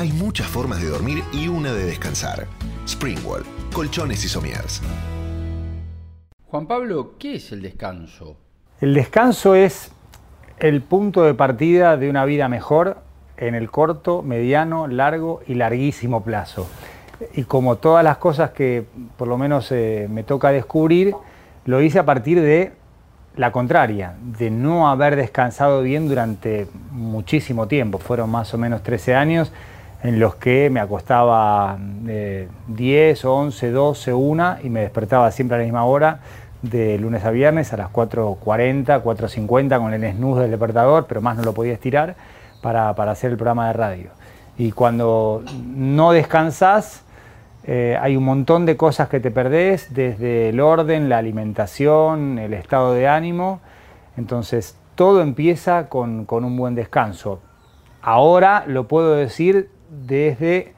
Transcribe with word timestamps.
Hay 0.00 0.12
muchas 0.12 0.46
formas 0.46 0.80
de 0.80 0.88
dormir 0.88 1.22
y 1.30 1.46
una 1.48 1.74
de 1.74 1.84
descansar. 1.84 2.46
Springwall, 2.88 3.42
colchones 3.70 4.24
y 4.24 4.28
somiers. 4.28 4.80
Juan 6.46 6.66
Pablo, 6.66 7.16
¿qué 7.18 7.34
es 7.34 7.52
el 7.52 7.60
descanso? 7.60 8.38
El 8.80 8.94
descanso 8.94 9.54
es 9.54 9.92
el 10.58 10.80
punto 10.80 11.24
de 11.24 11.34
partida 11.34 11.98
de 11.98 12.08
una 12.08 12.24
vida 12.24 12.48
mejor 12.48 12.96
en 13.36 13.54
el 13.54 13.70
corto, 13.70 14.22
mediano, 14.22 14.86
largo 14.86 15.42
y 15.46 15.52
larguísimo 15.52 16.24
plazo. 16.24 16.66
Y 17.34 17.44
como 17.44 17.76
todas 17.76 18.02
las 18.02 18.16
cosas 18.16 18.52
que 18.52 18.86
por 19.18 19.28
lo 19.28 19.36
menos 19.36 19.70
eh, 19.70 20.08
me 20.10 20.22
toca 20.22 20.50
descubrir, 20.50 21.14
lo 21.66 21.82
hice 21.82 21.98
a 21.98 22.06
partir 22.06 22.40
de 22.40 22.72
la 23.36 23.52
contraria, 23.52 24.14
de 24.22 24.50
no 24.50 24.88
haber 24.88 25.16
descansado 25.16 25.82
bien 25.82 26.08
durante 26.08 26.68
muchísimo 26.90 27.68
tiempo. 27.68 27.98
Fueron 27.98 28.30
más 28.30 28.54
o 28.54 28.56
menos 28.56 28.82
13 28.82 29.14
años 29.14 29.52
en 30.02 30.18
los 30.18 30.36
que 30.36 30.70
me 30.70 30.80
acostaba 30.80 31.78
10, 32.68 33.24
11, 33.24 33.70
12, 33.70 34.12
1 34.12 34.56
y 34.62 34.70
me 34.70 34.80
despertaba 34.80 35.30
siempre 35.30 35.56
a 35.56 35.58
la 35.58 35.64
misma 35.64 35.84
hora, 35.84 36.20
de 36.62 36.98
lunes 36.98 37.24
a 37.24 37.30
viernes 37.30 37.72
a 37.72 37.76
las 37.76 37.90
4.40, 37.90 39.02
4.50 39.02 39.78
con 39.78 39.94
el 39.94 40.12
snooze 40.12 40.42
del 40.42 40.50
despertador, 40.50 41.06
pero 41.06 41.20
más 41.20 41.36
no 41.36 41.42
lo 41.42 41.54
podía 41.54 41.72
estirar 41.72 42.16
para, 42.60 42.90
hacer 42.90 43.30
el 43.30 43.36
programa 43.36 43.68
de 43.68 43.72
radio. 43.72 44.10
Y 44.58 44.72
cuando 44.72 45.42
no 45.74 46.12
descansas, 46.12 47.02
eh, 47.64 47.96
hay 48.00 48.16
un 48.16 48.24
montón 48.24 48.66
de 48.66 48.76
cosas 48.76 49.08
que 49.08 49.20
te 49.20 49.30
perdés, 49.30 49.94
desde 49.94 50.50
el 50.50 50.60
orden, 50.60 51.08
la 51.08 51.18
alimentación, 51.18 52.38
el 52.38 52.52
estado 52.52 52.92
de 52.92 53.08
ánimo. 53.08 53.60
Entonces, 54.18 54.76
todo 54.96 55.22
empieza 55.22 55.88
con, 55.88 56.26
con 56.26 56.44
un 56.44 56.56
buen 56.58 56.74
descanso. 56.74 57.40
Ahora 58.02 58.64
lo 58.66 58.86
puedo 58.86 59.14
decir 59.14 59.70
desde 59.90 60.72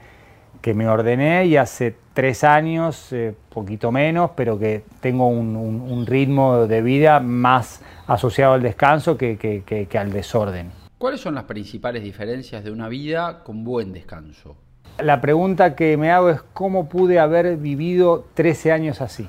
que 0.62 0.74
me 0.74 0.88
ordené 0.88 1.46
y 1.46 1.56
hace 1.56 1.94
tres 2.14 2.44
años, 2.44 3.12
eh, 3.12 3.34
poquito 3.52 3.90
menos, 3.90 4.30
pero 4.36 4.58
que 4.58 4.84
tengo 5.00 5.26
un, 5.26 6.06
ritmo 6.06 6.66
de 6.66 6.82
vida 6.82 7.20
más 7.20 7.82
asociado 8.06 8.54
al 8.54 8.62
descanso 8.62 9.16
que, 9.16 9.88
al 9.98 10.12
desorden. 10.12 10.70
¿Cuáles 10.98 11.20
son 11.20 11.34
las 11.34 11.44
principales 11.44 12.02
diferencias 12.02 12.62
de 12.64 12.70
una 12.70 12.88
vida 12.88 13.42
con 13.44 13.64
buen 13.64 13.92
descanso? 13.92 14.56
La 14.98 15.20
pregunta 15.20 15.74
que 15.74 15.96
me 15.96 16.12
hago 16.12 16.30
es 16.30 16.42
cómo 16.52 16.88
pude 16.88 17.18
haber 17.18 17.56
vivido 17.56 18.26
13 18.34 18.72
años 18.72 19.00
así. 19.00 19.28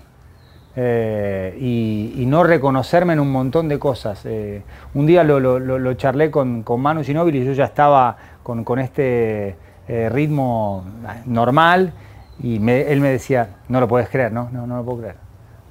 Eh, 0.76 1.56
y, 1.60 2.26
no 2.26 2.44
reconocerme 2.44 3.14
en 3.14 3.20
un 3.20 3.32
montón 3.32 3.70
de 3.70 3.78
cosas. 3.80 4.26
Eh, 4.26 4.64
un 4.94 5.06
día 5.06 5.24
lo, 5.24 5.94
charlé 5.94 6.32
con, 6.32 6.64
con 6.64 6.82
Manu 6.82 7.04
Ginóbili 7.04 7.40
y 7.40 7.46
yo 7.46 7.54
ya 7.54 7.66
estaba 7.66 8.18
con, 8.42 8.64
con 8.64 8.80
este 8.80 9.56
eh, 9.88 10.10
ritmo 10.10 10.86
normal 11.26 11.94
y 12.42 12.56
él 12.56 13.00
me 13.02 13.10
decía, 13.10 13.50
no 13.68 13.80
lo 13.80 13.88
puedes 13.88 14.10
creer, 14.10 14.32
¿no? 14.32 14.50
No, 14.52 14.66
no 14.66 14.78
lo 14.78 14.86
puedo 14.86 15.00
creer. 15.00 15.16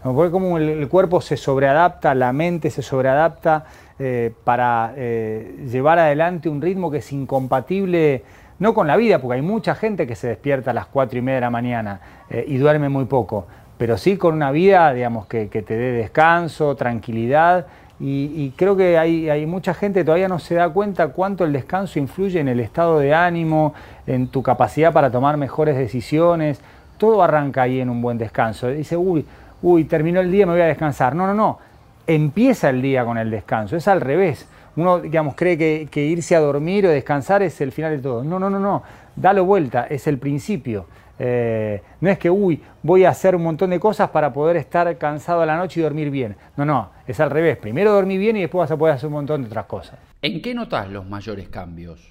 No, 0.05 0.15
porque 0.15 0.31
como 0.31 0.59
el, 0.59 0.89
cuerpo 0.89 1.21
se 1.21 1.37
sobreadapta, 1.37 2.15
la 2.15 2.33
mente 2.33 2.71
se 2.71 2.83
sobreadapta 2.83 3.65
eh, 3.99 4.33
para 4.45 4.93
eh, 4.97 5.67
llevar 5.71 5.99
adelante 5.99 6.49
un 6.49 6.61
ritmo 6.61 6.91
que 6.91 6.99
es 6.99 7.13
incompatible, 7.13 8.25
no 8.59 8.75
con 8.75 8.87
la 8.87 8.97
vida, 8.97 9.21
porque 9.21 9.37
hay 9.37 9.43
mucha 9.43 9.75
gente 9.75 10.07
que 10.07 10.15
se 10.15 10.29
despierta 10.29 10.73
a 10.73 10.75
las 10.75 10.87
4 10.87 11.19
y 11.19 11.23
media 11.23 11.37
de 11.37 11.41
la 11.43 11.51
mañana 11.51 12.01
y 12.47 12.57
duerme 12.57 12.89
muy 12.89 13.07
poco, 13.07 13.47
pero 13.77 13.99
sí 13.99 14.17
con 14.17 14.35
una 14.35 14.51
vida, 14.51 14.93
digamos, 14.93 15.27
que 15.27 15.47
te 15.47 15.77
dé 15.77 15.93
descanso, 15.93 16.77
tranquilidad 16.77 17.67
y, 18.05 18.53
creo 18.57 18.77
que 18.77 18.99
hay, 18.99 19.47
mucha 19.47 19.75
gente 19.75 20.01
que 20.01 20.05
todavía 20.05 20.27
no 20.27 20.41
se 20.41 20.57
da 20.57 20.69
cuenta 20.71 21.09
cuánto 21.09 21.45
el 21.45 21.53
descanso 21.53 22.01
influye 22.01 22.41
en 22.41 22.49
el 22.49 22.59
estado 22.59 22.99
de 22.99 23.15
ánimo, 23.15 23.75
en 24.09 24.27
tu 24.27 24.43
capacidad 24.43 24.93
para 24.93 25.09
tomar 25.13 25.37
mejores 25.37 25.77
decisiones. 25.77 26.61
Todo 26.99 27.23
arranca 27.23 27.63
ahí 27.63 27.79
en 27.79 27.89
un 27.89 28.03
buen 28.03 28.19
descanso. 28.19 28.67
Dice, 28.67 28.97
uy, 28.97 29.25
uy, 29.63 29.85
terminó 29.85 30.19
el 30.19 30.33
día, 30.33 30.47
me 30.47 30.53
voy 30.53 30.63
a 30.63 30.67
descansar. 30.67 31.15
No, 31.15 31.29
no, 31.29 31.35
no. 31.35 31.61
Empieza 32.09 32.71
el 32.71 32.83
día 32.83 33.05
con 33.05 33.19
el 33.19 33.31
descanso. 33.31 33.77
Es 33.77 33.87
al 33.87 34.01
revés. 34.01 34.49
Uno, 34.75 34.99
digamos, 34.99 35.37
cree 35.37 35.57
que, 35.57 35.87
que 35.89 36.05
irse 36.05 36.35
a 36.35 36.41
dormir 36.41 36.85
o 36.87 36.91
descansar 36.91 37.45
es 37.45 37.61
el 37.61 37.71
final 37.71 37.97
de 37.97 38.03
todo. 38.03 38.25
No, 38.25 38.41
no, 38.41 38.51
no, 38.51 38.59
no. 38.59 38.83
Dalo 39.15 39.45
vuelta, 39.45 39.87
es 39.89 40.09
el 40.09 40.19
principio. 40.19 40.87
Eh, 41.25 41.81
no 42.01 42.11
es 42.11 42.19
que, 42.19 42.29
uy, 42.29 42.61
voy 42.83 43.05
a 43.05 43.11
hacer 43.11 43.37
un 43.37 43.45
montón 43.45 43.71
de 43.71 43.79
cosas 43.79 44.11
para 44.11 44.33
poder 44.33 44.57
estar 44.57 44.99
cansado 44.99 45.43
a 45.43 45.47
la 45.47 45.57
noche 45.57 45.79
y 45.79 45.83
dormir 45.85 46.11
bien. 46.11 46.35
No, 46.57 46.65
no, 46.65 46.91
es 47.07 47.21
al 47.21 47.31
revés. 47.31 47.59
Primero 47.59 47.93
dormir 47.93 48.19
bien 48.19 48.37
y 48.37 48.41
después 48.41 48.63
vas 48.63 48.73
a 48.73 48.77
poder 48.77 48.97
hacer 48.97 49.07
un 49.07 49.13
montón 49.13 49.43
de 49.43 49.47
otras 49.47 49.67
cosas. 49.67 50.01
¿En 50.21 50.43
qué 50.43 50.53
notas 50.53 50.91
los 50.91 51.07
mayores 51.07 51.49
cambios? 51.49 52.11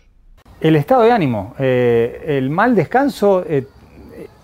El 0.61 0.77
estado 0.77 1.01
de 1.03 1.11
ánimo. 1.11 1.55
Eh, 1.59 2.23
el 2.25 2.49
mal 2.49 2.73
descanso 2.73 3.43
eh, 3.45 3.67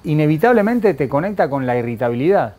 inevitablemente 0.04 0.94
te 0.96 1.08
conecta 1.08 1.50
con 1.50 1.66
la 1.66 1.78
irritabilidad, 1.78 2.56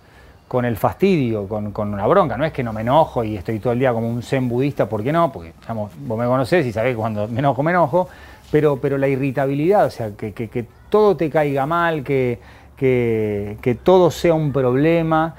con 0.46 0.64
el 0.64 0.78
fastidio, 0.78 1.46
con, 1.46 1.72
con, 1.72 1.92
una 1.92 2.06
bronca. 2.06 2.38
No 2.38 2.46
es 2.46 2.54
que 2.54 2.62
no 2.62 2.72
me 2.72 2.80
enojo 2.80 3.22
y 3.22 3.36
estoy 3.36 3.58
todo 3.58 3.74
el 3.74 3.80
día 3.80 3.92
como 3.92 4.08
un 4.08 4.22
zen 4.22 4.48
budista, 4.48 4.88
¿por 4.88 5.02
qué 5.02 5.12
no? 5.12 5.30
Porque 5.30 5.52
digamos, 5.60 5.92
vos 6.06 6.18
me 6.18 6.24
conocés 6.24 6.64
y 6.64 6.72
sabés 6.72 6.92
que 6.92 6.96
cuando 6.96 7.28
me 7.28 7.40
enojo, 7.40 7.62
me 7.62 7.72
enojo. 7.72 8.08
Pero, 8.50 8.80
pero 8.80 8.96
la 8.96 9.08
irritabilidad, 9.08 9.84
o 9.84 9.90
sea, 9.90 10.12
que, 10.16 10.32
que, 10.32 10.48
que 10.48 10.64
todo 10.88 11.16
te 11.16 11.30
caiga 11.30 11.66
mal, 11.66 12.04
que, 12.04 12.38
que, 12.76 13.78
todo 13.82 14.10
sea 14.10 14.34
un 14.34 14.52
problema. 14.52 15.34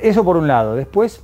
Eso 0.00 0.24
por 0.24 0.36
un 0.36 0.48
lado. 0.48 0.74
Después, 0.74 1.22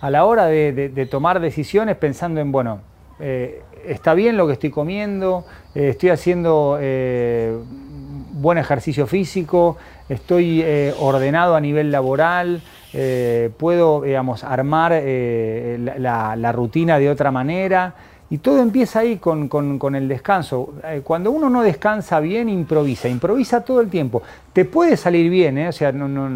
a 0.00 0.10
la 0.10 0.24
hora 0.24 0.46
de, 0.46 1.08
tomar 1.10 1.40
decisiones 1.40 1.96
pensando 1.96 2.40
en, 2.40 2.52
bueno, 2.52 2.80
eh, 3.18 3.62
está 3.86 4.14
bien 4.14 4.36
lo 4.36 4.46
que 4.46 4.54
estoy 4.54 4.70
comiendo, 4.70 5.44
eh, 5.74 5.88
estoy 5.90 6.10
haciendo 6.10 6.78
eh, 6.80 7.56
buen 8.32 8.56
ejercicio 8.58 9.06
físico, 9.06 9.76
estoy 10.08 10.64
ordenado 10.98 11.54
a 11.54 11.60
nivel 11.60 11.90
laboral, 11.90 12.62
puedo, 13.58 14.02
digamos, 14.02 14.42
armar 14.42 14.92
la 14.92 16.52
rutina 16.52 16.98
de 16.98 17.10
otra 17.10 17.30
manera. 17.30 17.94
Y 18.30 18.38
todo 18.38 18.62
empieza 18.62 19.00
ahí 19.00 19.16
con, 19.16 19.94
el 19.94 20.08
descanso. 20.08 20.74
Eh, 20.84 21.02
cuando 21.02 21.32
uno 21.32 21.50
no 21.50 21.62
descansa 21.62 22.20
bien, 22.20 22.48
improvisa, 22.48 23.08
improvisa 23.08 23.62
todo 23.62 23.80
el 23.80 23.88
tiempo. 23.88 24.22
Te 24.52 24.64
puede 24.64 24.96
salir 24.96 25.28
bien, 25.28 25.58
¿eh? 25.58 25.68
o 25.68 25.72
sea, 25.72 25.90
no, 25.90 26.30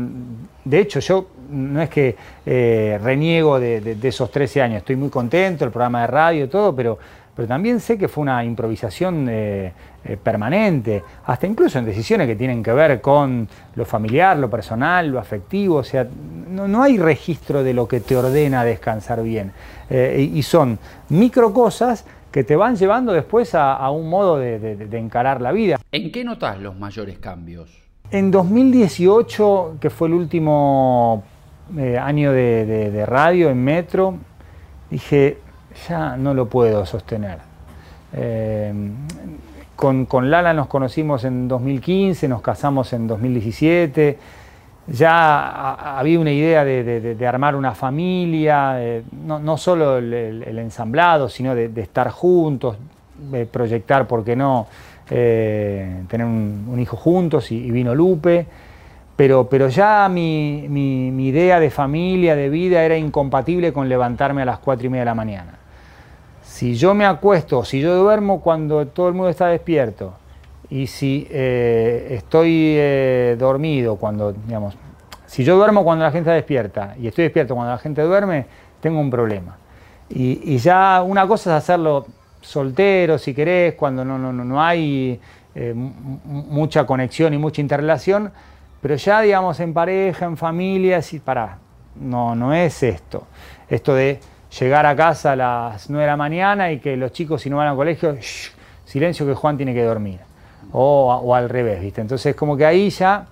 de 0.65 0.81
hecho 0.81 0.99
yo 0.99 1.29
no 1.51 1.81
es 1.81 1.89
que 1.89 2.17
eh, 2.45 2.99
reniego 3.01 3.61
de, 3.61 3.97
esos 4.03 4.31
13 4.31 4.63
años, 4.63 4.79
estoy 4.79 4.97
muy 4.97 5.09
contento, 5.09 5.65
el 5.65 5.71
programa 5.71 6.01
de 6.01 6.07
radio, 6.09 6.49
todo, 6.49 6.75
pero 6.75 6.99
pero 7.35 7.49
también 7.49 7.81
sé 7.81 7.99
que 7.99 8.09
fue 8.09 8.23
una 8.23 8.45
improvisación 8.45 9.27
eh, 9.29 9.73
eh, 10.05 10.17
permanente, 10.17 11.03
hasta 11.25 11.47
incluso 11.47 11.79
en 11.79 11.85
decisiones 11.85 12.27
que 12.27 12.37
tienen 12.37 12.63
que 12.63 12.73
ver 12.73 13.01
con 13.01 13.49
lo 13.75 13.85
familiar, 13.85 14.37
lo 14.37 14.51
personal, 14.51 15.09
lo 15.09 15.19
afectivo, 15.19 15.77
o 15.77 15.85
sea, 15.85 16.07
no, 16.49 16.83
hay 16.83 16.99
registro 16.99 17.63
de 17.63 17.75
lo 17.75 17.89
que 17.89 18.01
te 18.01 18.17
ordena 18.17 18.65
descansar 18.65 19.23
bien. 19.23 19.53
Eh, 19.91 20.31
y 20.33 20.43
son 20.43 20.79
micro 21.09 21.53
cosas 21.53 22.05
que 22.31 22.45
te 22.45 22.57
van 22.57 22.77
llevando 22.77 23.13
después 23.13 23.55
a, 23.55 23.89
un 23.91 24.09
modo 24.09 24.39
de, 24.39 24.89
encarar 24.93 25.41
la 25.41 25.53
vida. 25.53 25.79
¿En 25.93 26.11
qué 26.11 26.25
notas 26.25 26.59
los 26.59 26.77
mayores 26.77 27.19
cambios? 27.19 27.71
En 28.11 28.31
2018, 28.31 29.77
que 29.81 29.91
fue 29.91 30.09
el 30.09 30.15
último 30.15 31.23
año 32.01 32.33
de 32.33 33.05
radio 33.07 33.51
en 33.51 33.63
Metro, 33.63 34.19
dije, 34.91 35.39
ya 35.89 36.17
no 36.17 36.35
lo 36.35 36.49
puedo 36.49 36.85
sostener. 36.87 37.39
Eh, 38.13 38.73
con, 39.77 40.31
Lala 40.31 40.55
nos 40.55 40.67
conocimos 40.67 41.25
en 41.25 41.49
2015, 41.49 42.29
nos 42.29 42.43
casamos 42.43 42.93
en 42.93 43.07
2017, 43.07 44.19
ya 44.87 45.99
había 45.99 46.21
una 46.21 46.33
idea 46.33 46.65
de, 46.65 47.27
armar 47.27 47.57
una 47.57 47.75
familia, 47.75 48.79
no, 49.27 49.57
solo 49.57 49.99
el, 49.99 50.59
ensamblado, 50.59 51.29
sino 51.29 51.55
de, 51.55 51.71
estar 51.81 52.11
juntos, 52.11 52.77
proyectar, 53.51 54.07
¿por 54.07 54.25
qué 54.25 54.37
no?, 54.37 54.67
eh, 55.11 56.03
tener 56.09 56.27
un, 56.27 56.79
hijo 56.81 56.97
juntos 56.97 57.51
y, 57.53 57.71
vino 57.71 57.95
Lupe. 57.95 58.47
Pero, 59.17 59.49
pero 59.49 59.69
ya 59.69 60.09
mi, 60.09 60.67
mi, 60.69 61.29
idea 61.29 61.61
de 61.61 61.71
familia, 61.71 62.35
de 62.35 62.49
vida, 62.49 62.83
era 62.83 62.97
incompatible 62.97 63.73
con 63.73 63.89
levantarme 63.89 64.43
a 64.43 64.45
las 64.45 64.59
cuatro 64.59 64.87
y 64.87 64.91
media 64.91 65.03
de 65.03 65.07
la 65.07 65.15
mañana. 65.15 65.59
Si 66.55 66.77
yo 66.77 66.95
me 66.95 67.05
acuesto, 67.05 67.65
si 67.65 67.81
yo 67.81 67.97
duermo 67.97 68.41
cuando 68.41 68.87
todo 68.87 69.09
el 69.09 69.15
mundo 69.15 69.29
está 69.29 69.49
despierto, 69.49 70.15
y 70.71 70.87
si 70.87 71.27
eh, 71.29 72.07
estoy 72.11 72.77
eh, 72.77 73.35
dormido 73.37 73.97
cuando, 73.97 74.33
digamos, 74.33 74.77
si 75.27 75.43
yo 75.43 75.57
duermo 75.57 75.83
cuando 75.83 76.05
la 76.05 76.13
gente 76.13 76.31
está 76.31 76.35
despierta 76.35 76.95
y 76.97 77.09
estoy 77.09 77.25
despierto 77.25 77.57
cuando 77.57 77.73
la 77.73 77.79
gente 77.79 78.03
duerme, 78.03 78.47
tengo 78.81 79.01
un 79.01 79.11
problema. 79.11 79.57
Y, 80.09 80.57
ya 80.59 81.03
una 81.03 81.27
cosa 81.27 81.57
es 81.57 81.65
hacerlo 81.65 82.07
soltero, 82.41 83.19
si 83.19 83.35
querés, 83.35 83.75
cuando 83.75 84.05
no, 84.05 84.17
no, 84.17 84.33
no 84.33 84.63
hay 84.63 85.21
eh, 85.57 85.75
mucha 85.75 86.87
conexión 86.87 87.35
y 87.35 87.39
mucha 87.39 87.63
interrelación, 87.63 88.31
pero 88.81 88.95
ya, 88.95 89.23
digamos, 89.23 89.59
en 89.59 89.75
pareja, 89.75 90.27
en 90.27 90.37
familia, 90.37 91.03
si, 91.03 91.19
pará, 91.19 91.59
no, 91.97 92.37
no 92.37 92.55
es 92.55 92.81
esto. 92.85 93.27
Esto 93.69 93.93
de 93.97 94.21
llegar 94.59 94.87
a 94.87 94.95
casa 94.95 95.33
a 95.33 95.37
las 95.37 95.91
9 95.91 96.03
de 96.03 96.11
la 96.11 96.17
mañana 96.17 96.71
y 96.71 96.79
que 96.79 96.97
los 96.97 97.13
chicos 97.13 97.43
si 97.43 97.51
no 97.51 97.57
van 97.57 97.69
al 97.69 97.77
colegio, 97.77 98.17
silencio 98.85 99.27
que 99.27 99.35
Juan 99.35 99.57
tiene 99.57 99.75
que 99.75 99.83
dormir. 99.83 100.21
o, 100.73 101.35
al 101.35 101.49
revés, 101.49 101.81
¿viste? 101.81 102.01
Entonces 102.01 102.35
como 102.35 102.57
que 102.57 102.67
ahí 102.67 102.91
ya, 102.91 103.27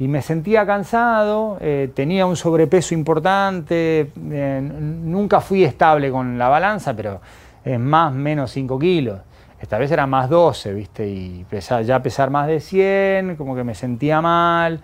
y 0.00 0.08
me 0.08 0.22
sentía 0.22 0.64
cansado, 0.64 1.58
eh, 1.60 1.90
tenía 1.94 2.24
un 2.24 2.34
sobrepeso 2.34 2.94
importante, 2.94 4.10
eh, 4.30 4.60
nunca 4.62 5.40
fui 5.40 5.62
estable 5.62 6.10
con 6.10 6.38
la 6.38 6.48
balanza, 6.48 6.94
pero 6.94 7.20
es 7.64 7.78
más 7.78 8.12
menos 8.12 8.50
5 8.50 8.78
kilos. 8.78 9.20
Esta 9.60 9.76
vez 9.76 9.90
era 9.90 10.06
más 10.06 10.30
12, 10.30 10.72
¿viste? 10.72 11.06
Y 11.06 11.44
ya 11.84 12.02
pesar 12.02 12.30
más 12.30 12.46
de 12.46 12.60
100, 12.60 13.36
como 13.36 13.54
que 13.54 13.62
me 13.62 13.74
sentía 13.74 14.22
mal 14.22 14.80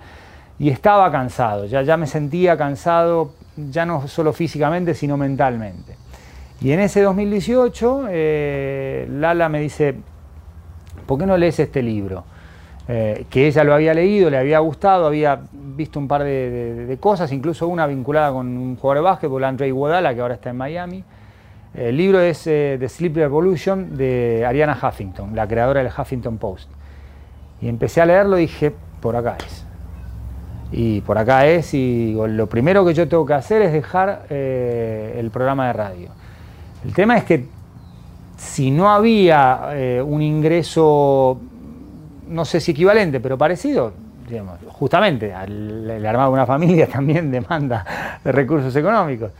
y 0.59 0.69
estaba 0.69 1.11
cansado, 1.11 1.65
ya, 1.65 1.83
ya 1.83 1.97
me 1.97 2.07
sentía 2.07 2.57
cansado, 2.57 3.33
ya 3.57 3.87
no 3.87 4.07
solo 4.09 4.33
físicamente, 4.33 4.95
sino 4.95 5.17
mentalmente. 5.17 5.97
Y 6.61 6.73
en 6.73 6.81
ese 6.81 7.03
2018, 7.03 8.07
eh, 8.09 9.07
Lala 9.11 9.49
me 9.49 9.61
dice, 9.61 9.95
¿por 11.07 11.19
qué 11.19 11.27
no 11.27 11.37
lees 11.37 11.59
este 11.59 11.83
libro? 11.83 12.25
Eh, 12.89 13.27
que 13.29 13.49
ella 13.49 13.65
lo 13.65 13.75
había 13.75 13.93
leído, 13.93 14.31
le 14.31 14.39
había 14.39 14.61
gustado, 14.61 15.07
había 15.07 15.41
visto 15.53 15.99
un 15.99 16.07
par 16.07 16.23
de, 16.23 16.97
cosas, 17.01 17.33
incluso 17.33 17.67
una 17.67 17.87
vinculada 17.87 18.33
con 18.33 18.47
un 18.47 18.77
jugador 18.77 18.99
de 18.99 19.11
básquetbol, 19.11 19.45
Andre 19.45 19.69
Iguodala, 19.69 20.15
que 20.15 20.21
ahora 20.21 20.35
está 20.35 20.51
en 20.51 20.57
Miami. 20.57 21.05
El 21.75 21.97
libro 21.97 22.21
es 22.21 22.47
eh, 22.47 22.77
The 22.79 22.89
Sleep 22.89 23.17
Revolution 23.17 23.97
de 23.97 24.45
Ariana 24.47 24.79
Huffington, 24.81 25.35
la 25.35 25.47
creadora 25.47 25.83
del 25.83 25.93
Huffington 25.93 26.39
Post. 26.39 26.71
Y 27.61 27.69
empecé 27.69 28.01
a 28.01 28.07
leerlo 28.07 28.39
y 28.39 28.43
dije, 28.43 28.73
por 29.01 29.17
acá 29.17 29.37
es. 29.45 29.66
Y 30.73 31.01
por 31.03 31.17
acá 31.17 31.47
es, 31.47 31.75
y 31.75 32.15
lo 32.15 32.49
primero 32.49 32.85
que 32.85 32.93
yo 32.93 33.09
tengo 33.09 33.25
que 33.25 33.35
hacer 33.35 33.63
es 33.63 33.73
dejar 33.73 34.27
el 34.31 35.31
programa 35.31 35.69
de 35.69 35.73
radio. 35.73 36.09
El 36.85 36.93
tema 36.93 37.17
es 37.17 37.25
que 37.25 37.47
si 38.37 38.71
no 38.71 38.91
había 38.91 39.71
eh, 39.73 40.03
un 40.03 40.23
ingreso, 40.23 41.41
no 42.29 42.45
sé 42.45 42.61
si 42.61 42.73
equivalente, 42.73 43.21
pero 43.21 43.39
parecido, 43.39 43.93
digamos, 44.29 44.59
justamente 44.69 45.33
el, 45.45 46.05
armado 46.07 46.31
de 46.31 46.35
una 46.35 46.47
familia 46.47 46.87
también 46.93 47.31
demanda 47.31 48.19
de 48.23 48.33
recursos 48.33 48.75
económicos. 48.77 49.33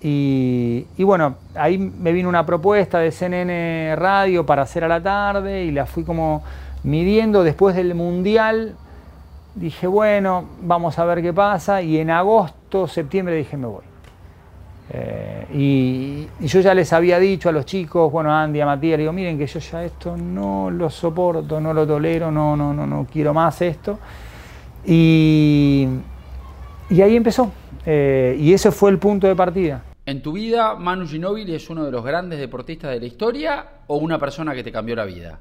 Y, 0.00 0.86
bueno, 0.98 1.34
ahí 1.56 1.76
me 1.76 2.12
vino 2.12 2.28
una 2.28 2.46
propuesta 2.46 3.00
de 3.00 3.10
CNN 3.10 3.96
Radio 3.96 4.46
para 4.46 4.62
hacer 4.62 4.84
a 4.84 4.88
la 4.88 5.02
tarde 5.02 5.64
y 5.64 5.72
la 5.72 5.86
fui 5.86 6.04
como 6.04 6.44
midiendo 6.84 7.42
después 7.42 7.74
del 7.74 7.96
Mundial. 7.96 8.76
Dije, 9.58 9.88
bueno, 9.88 10.44
vamos 10.62 10.98
a 11.00 11.04
ver 11.04 11.20
qué 11.20 11.32
pasa. 11.32 11.82
Y 11.82 11.98
en 11.98 12.10
agosto, 12.10 12.86
septiembre 12.86 13.34
dije, 13.34 13.56
me 13.56 13.66
voy. 13.66 13.82
Eh, 14.90 15.46
y, 16.40 16.46
yo 16.46 16.60
ya 16.60 16.74
les 16.74 16.92
había 16.92 17.18
dicho 17.18 17.48
a 17.48 17.52
los 17.52 17.66
chicos, 17.66 18.10
bueno, 18.12 18.32
a 18.32 18.44
Andy, 18.44 18.60
a 18.60 18.66
Matías, 18.66 18.98
digo, 18.98 19.12
miren 19.12 19.36
que 19.36 19.46
yo 19.46 19.58
ya 19.58 19.84
esto 19.84 20.16
no 20.16 20.70
lo 20.70 20.88
soporto, 20.88 21.60
no 21.60 21.74
lo 21.74 21.86
tolero, 21.86 22.30
no, 22.30 22.56
no, 22.56 22.72
no, 22.72 22.86
no 22.86 23.06
quiero 23.10 23.34
más 23.34 23.60
esto. 23.60 23.98
Y, 24.86 25.88
y 26.88 27.02
ahí 27.02 27.16
empezó. 27.16 27.50
Eh, 27.84 28.36
y 28.38 28.52
ese 28.52 28.70
fue 28.70 28.90
el 28.90 28.98
punto 28.98 29.26
de 29.26 29.34
partida. 29.34 29.82
¿En 30.06 30.22
tu 30.22 30.32
vida 30.32 30.76
Manu 30.76 31.06
Ginóbili 31.06 31.54
es 31.54 31.68
uno 31.68 31.84
de 31.84 31.90
los 31.90 32.04
grandes 32.04 32.38
deportistas 32.38 32.92
de 32.92 33.00
la 33.00 33.06
historia 33.06 33.66
o 33.88 33.96
una 33.96 34.18
persona 34.18 34.54
que 34.54 34.62
te 34.62 34.70
cambió 34.70 34.94
la 34.94 35.04
vida? 35.04 35.40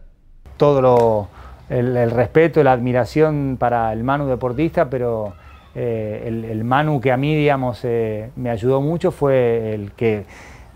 Todo 0.58 0.82
lo, 0.82 1.30
el, 1.70 1.96
el 1.98 2.12
respeto, 2.12 2.64
la 2.64 2.72
admiración 2.72 3.58
para 3.60 3.92
el 3.94 4.04
Manu 4.04 4.28
deportista, 4.28 4.90
pero 4.90 5.34
eh, 5.80 6.24
el, 6.26 6.64
Manu 6.64 7.00
que 7.00 7.12
a 7.12 7.18
mí, 7.18 7.36
digamos, 7.36 7.82
eh, 7.84 8.32
me 8.36 8.50
ayudó 8.50 8.82
mucho 8.82 9.12
fue 9.12 9.76
el 9.76 9.92
que 9.92 10.26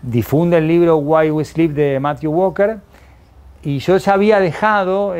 difunde 0.00 0.58
el 0.58 0.68
libro 0.68 0.98
Why 0.98 1.32
We 1.32 1.44
Sleep 1.44 1.72
de 1.72 1.98
Matthew 1.98 2.30
Walker. 2.30 2.76
Y 3.64 3.80
yo 3.80 3.96
ya 3.96 4.14
había 4.14 4.38
dejado, 4.38 5.14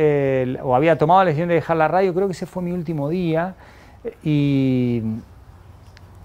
o 0.63 0.75
había 0.77 0.99
tomado 0.99 1.21
la 1.21 1.27
decisión 1.27 1.49
de 1.49 1.57
dejar 1.57 1.77
la 1.77 1.89
radio, 1.89 2.15
creo 2.15 2.29
que 2.29 2.33
ese 2.33 2.47
fue 2.47 2.63
mi 2.63 2.71
último 2.71 3.09
día, 3.09 3.55
y, 4.23 5.03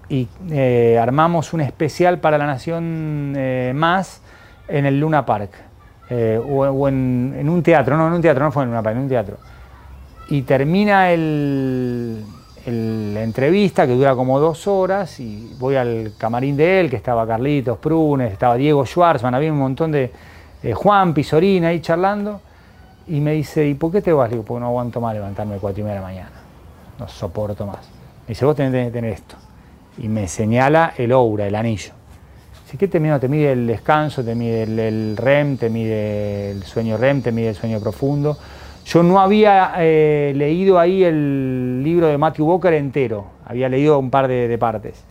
eh, 0.08 0.98
armamos 1.00 1.52
un 1.52 1.60
especial 1.60 2.18
para 2.18 2.38
la 2.38 2.46
Nación 2.46 3.32
Más 3.76 4.20
en 4.68 4.86
el 4.86 5.00
Luna 5.00 5.26
Park, 5.26 5.50
o, 6.10 6.88
en, 6.88 7.48
un 7.48 7.62
teatro, 7.62 7.96
no, 7.96 8.06
en 8.08 8.14
un 8.14 8.22
teatro, 8.22 8.44
no 8.44 8.52
fue 8.52 8.64
en 8.64 8.70
Park, 8.70 8.96
en 8.96 8.98
un 8.98 9.08
teatro. 9.08 9.36
Y 10.30 10.42
termina 10.42 11.10
el, 11.10 12.22
la 12.66 13.22
entrevista 13.22 13.86
que 13.86 13.94
dura 13.94 14.14
como 14.14 14.38
dos 14.38 14.66
horas 14.66 15.20
y 15.20 15.54
voy 15.58 15.76
al 15.76 16.12
camarín 16.18 16.56
de 16.56 16.80
él, 16.80 16.90
que 16.90 16.96
estaba 16.96 17.26
Carlitos 17.26 17.78
Prunes, 17.78 18.32
estaba 18.32 18.56
Diego 18.56 18.84
Schwarzman, 18.84 19.34
había 19.34 19.52
un 19.52 19.58
montón 19.58 19.92
de 19.92 20.12
Juan 20.74 21.14
Pisorina 21.14 21.68
ahí 21.68 21.80
charlando 21.80 22.40
y 23.08 23.20
me 23.20 23.32
dice, 23.32 23.66
¿y 23.66 23.74
por 23.74 23.90
qué 23.90 24.02
te 24.02 24.12
vas? 24.12 24.28
Le 24.28 24.36
digo, 24.36 24.44
porque 24.44 24.60
no 24.60 24.66
aguanto 24.66 25.00
más 25.00 25.14
levantarme 25.14 25.56
a 25.56 25.58
cuatro 25.58 25.80
y 25.80 25.84
media 25.84 25.94
de 25.94 26.00
la 26.00 26.06
mañana, 26.06 26.30
no 26.98 27.08
soporto 27.08 27.66
más. 27.66 27.88
Me 28.26 28.28
dice, 28.28 28.44
vos 28.44 28.54
tenés 28.54 28.86
que 28.86 28.92
tener 28.92 29.12
esto. 29.12 29.36
Y 29.96 30.08
me 30.08 30.28
señala 30.28 30.92
el 30.96 31.12
aura, 31.12 31.46
el 31.46 31.54
anillo. 31.54 31.92
Dice, 32.68 32.76
¿qué 32.76 32.88
te 32.88 33.00
mide? 33.00 33.18
Te 33.18 33.28
mide 33.28 33.52
el 33.52 33.66
descanso, 33.66 34.22
te 34.22 34.34
mide 34.34 34.62
el 34.64 35.16
REM, 35.16 35.56
te 35.56 35.70
mide 35.70 36.50
el 36.50 36.62
sueño 36.64 36.98
REM, 36.98 37.22
te 37.22 37.32
mide 37.32 37.48
el 37.48 37.54
sueño 37.54 37.80
profundo 37.80 38.36
yo 38.88 39.02
no 39.02 39.20
había 39.20 39.74
eh, 39.76 40.32
leído 40.34 40.78
ahí 40.78 41.04
el 41.04 41.82
libro 41.84 42.06
de 42.06 42.16
Matthew 42.16 42.46
Walker 42.46 42.72
entero, 42.72 43.26
había 43.44 43.68
leído 43.68 43.98
un 43.98 44.10
par 44.10 44.28
de, 44.28 44.56
partes. 44.56 45.04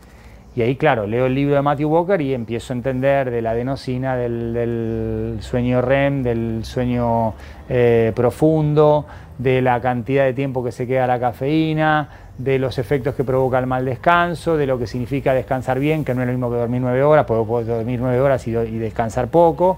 Y 0.55 0.63
ahí, 0.63 0.75
claro, 0.75 1.05
leo 1.05 1.27
el 1.27 1.35
libro 1.35 1.53
de 1.53 1.61
Matthew 1.61 1.87
Walker 1.87 2.19
y 2.19 2.33
empiezo 2.33 2.73
a 2.73 2.75
entender 2.75 3.29
de 3.29 3.43
la 3.43 3.51
adenosina, 3.51 4.15
del, 4.15 5.37
sueño 5.41 5.83
REM, 5.83 6.23
del 6.23 6.61
sueño 6.65 7.35
eh, 7.69 8.11
profundo, 8.15 9.05
de 9.37 9.61
la 9.61 9.79
cantidad 9.79 10.25
de 10.25 10.33
tiempo 10.33 10.63
que 10.63 10.71
se 10.71 10.87
queda 10.87 11.05
la 11.05 11.19
cafeína, 11.19 12.09
de 12.37 12.59
los 12.59 12.77
efectos 12.77 13.15
que 13.15 13.23
provoca 13.23 13.57
el 13.59 13.67
mal 13.67 13.85
descanso, 13.85 14.57
de 14.57 14.67
lo 14.67 14.77
que 14.77 14.87
significa 14.87 15.33
descansar 15.33 15.79
bien, 15.79 16.05
que 16.05 16.13
no 16.13 16.21
es 16.21 16.27
lo 16.27 16.33
mismo 16.33 16.49
que 16.51 16.57
dormir 16.57 16.81
nueve 16.81 17.03
horas, 17.03 17.25
puedo, 17.25 17.45
dormir 17.63 17.99
nueve 17.99 18.21
horas 18.21 18.47
y 18.47 18.51
descansar 18.51 19.27
poco. 19.29 19.77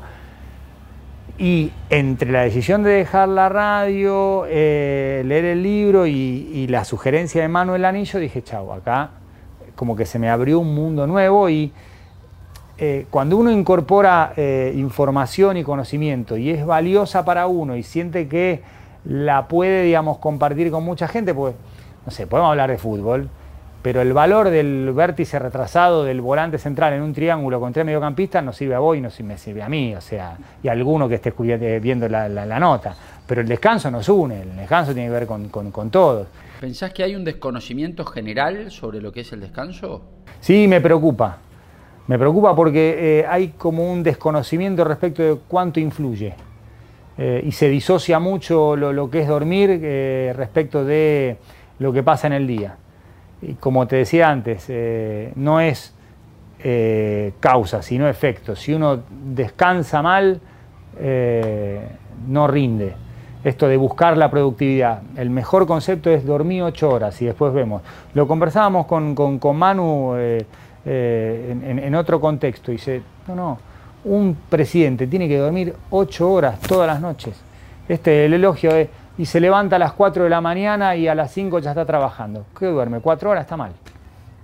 Y 1.40 1.72
entre 1.90 2.34
la 2.34 2.42
decisión 2.42 2.84
de 2.84 2.92
dejar 2.92 3.30
la 3.30 3.48
radio, 3.48 4.44
eh, 4.50 5.24
leer 5.26 5.46
el 5.46 5.64
libro 5.64 6.06
y, 6.06 6.68
la 6.68 6.84
sugerencia 6.84 7.42
de 7.42 7.48
Manuel 7.48 7.86
Anillo, 7.86 8.20
dije, 8.20 8.44
chau, 8.44 8.74
acá 8.74 9.12
como 9.78 9.96
que 9.96 10.06
se 10.06 10.20
me 10.20 10.30
abrió 10.30 10.60
un 10.60 10.76
mundo 10.76 11.08
nuevo 11.08 11.50
y 11.50 11.72
eh, 12.78 13.06
cuando 13.10 13.38
uno 13.38 13.50
incorpora 13.50 14.34
eh, 14.36 14.74
información 14.76 15.56
y 15.56 15.64
conocimiento 15.64 16.36
y 16.36 16.50
es 16.50 16.66
valiosa 16.66 17.24
para 17.24 17.48
uno 17.48 17.78
y 17.78 17.84
siente 17.84 18.28
que 18.28 18.62
la 19.06 19.48
puede, 19.48 19.84
digamos, 19.84 20.18
compartir 20.18 20.70
con 20.70 20.84
mucha 20.84 21.08
gente, 21.08 21.34
pues, 21.34 21.56
no 22.10 22.16
sé, 22.16 22.26
podemos 22.26 22.50
hablar 22.50 22.72
de 22.72 22.80
fútbol, 22.80 23.30
pero 23.84 24.02
el 24.02 24.14
valor 24.14 24.50
del 24.50 24.92
vértice 24.94 25.38
retrasado 25.38 26.04
del 26.04 26.22
volante 26.22 26.58
central 26.58 26.94
en 26.94 27.04
un 27.04 27.14
triángulo 27.14 27.60
con 27.60 27.72
tres 27.72 27.86
mediocampistas 27.86 28.44
no 28.44 28.52
sirve 28.52 28.74
a 28.74 28.80
vos 28.80 28.98
y 28.98 29.02
no 29.02 29.10
me 29.24 29.38
sirve 29.38 29.62
a 29.62 29.70
mí, 29.70 29.94
o 29.94 30.02
sea, 30.02 30.36
y 30.64 30.70
a 30.70 30.72
alguno 30.72 31.08
que 31.08 31.14
esté 31.14 31.32
viendo 31.80 32.10
la, 32.10 32.60
nota. 32.60 32.96
Pero 33.28 33.42
el 33.42 33.48
descanso 33.48 33.92
nos 33.92 34.10
une, 34.10 34.42
el 34.42 34.56
descanso 34.56 34.92
tiene 34.92 35.10
que 35.10 35.14
ver 35.14 35.28
con, 35.28 35.50
con, 35.50 35.92
todos. 35.92 36.26
¿Pensás 36.60 36.92
que 36.94 37.04
hay 37.04 37.16
un 37.16 37.24
desconocimiento 37.24 38.04
general 38.06 38.72
sobre 38.72 39.00
lo 39.00 39.12
que 39.12 39.20
es 39.20 39.32
el 39.32 39.42
descanso? 39.42 40.02
Sí, 40.40 40.68
me 40.68 40.82
preocupa. 40.82 41.38
Me 42.08 42.18
preocupa 42.18 42.56
porque 42.56 43.20
eh, 43.20 43.26
hay 43.30 43.50
como 43.50 43.88
un 43.88 44.02
desconocimiento 44.02 44.84
respecto 44.84 45.22
de 45.22 45.38
cuánto 45.48 45.80
influye. 45.80 46.34
Eh, 47.22 47.44
y 47.46 47.52
se 47.52 47.68
disocia 47.68 48.18
mucho 48.18 48.78
lo, 48.78 49.10
que 49.10 49.20
es 49.20 49.28
dormir 49.28 49.78
eh, 49.84 50.34
respecto 50.38 50.86
de 50.86 51.36
lo 51.80 51.94
que 51.94 52.04
pasa 52.04 52.28
en 52.28 52.34
el 52.34 52.48
día. 52.48 52.76
Y 53.42 53.54
como 53.54 53.88
te 53.88 53.96
decía 53.96 54.30
antes, 54.30 54.66
eh, 54.68 55.32
no 55.36 55.62
es 55.62 55.94
eh, 56.64 57.34
causa, 57.40 57.82
sino 57.82 58.08
efecto. 58.08 58.56
Si 58.56 58.74
uno 58.74 59.00
descansa 59.10 60.02
mal, 60.02 60.40
eh, 61.00 61.88
no 62.28 62.48
rinde. 62.48 62.94
Esto 63.44 63.70
de 63.70 63.78
buscar 63.78 64.18
la 64.18 64.30
productividad. 64.30 65.02
El 65.16 65.30
mejor 65.30 65.66
concepto 65.66 66.10
es 66.10 66.26
dormir 66.26 66.64
ocho 66.64 66.90
horas 66.90 67.22
y 67.22 67.26
después 67.26 67.54
vemos. 67.54 67.82
Lo 68.14 68.28
conversábamos 68.28 68.86
con, 68.86 69.16
con, 69.16 69.56
Manu 69.56 70.16
en, 70.18 71.96
otro 71.96 72.20
contexto. 72.20 72.72
Dice, 72.72 73.02
no, 73.30 73.36
no, 73.36 73.60
un 74.04 74.36
presidente 74.50 75.08
tiene 75.08 75.30
que 75.30 75.38
dormir 75.38 75.74
ocho 75.90 76.30
horas 76.30 76.60
todas 76.60 76.86
las 76.86 77.00
noches. 77.00 77.42
Este, 77.88 78.26
el 78.26 78.34
elogio 78.34 78.72
es, 78.72 78.90
y 79.20 79.26
se 79.26 79.42
levanta 79.42 79.76
a 79.76 79.80
las 79.80 79.92
4 79.92 80.24
de 80.24 80.30
la 80.30 80.40
mañana 80.40 80.96
y 80.96 81.10
a 81.10 81.14
las 81.14 81.34
5 81.34 81.60
ya 81.60 81.72
está 81.72 81.86
trabajando. 81.86 82.46
¿Qué 82.58 82.68
duerme? 82.68 83.02
¿4 83.02 83.26
horas? 83.26 83.42
Está 83.42 83.58
mal. 83.58 83.74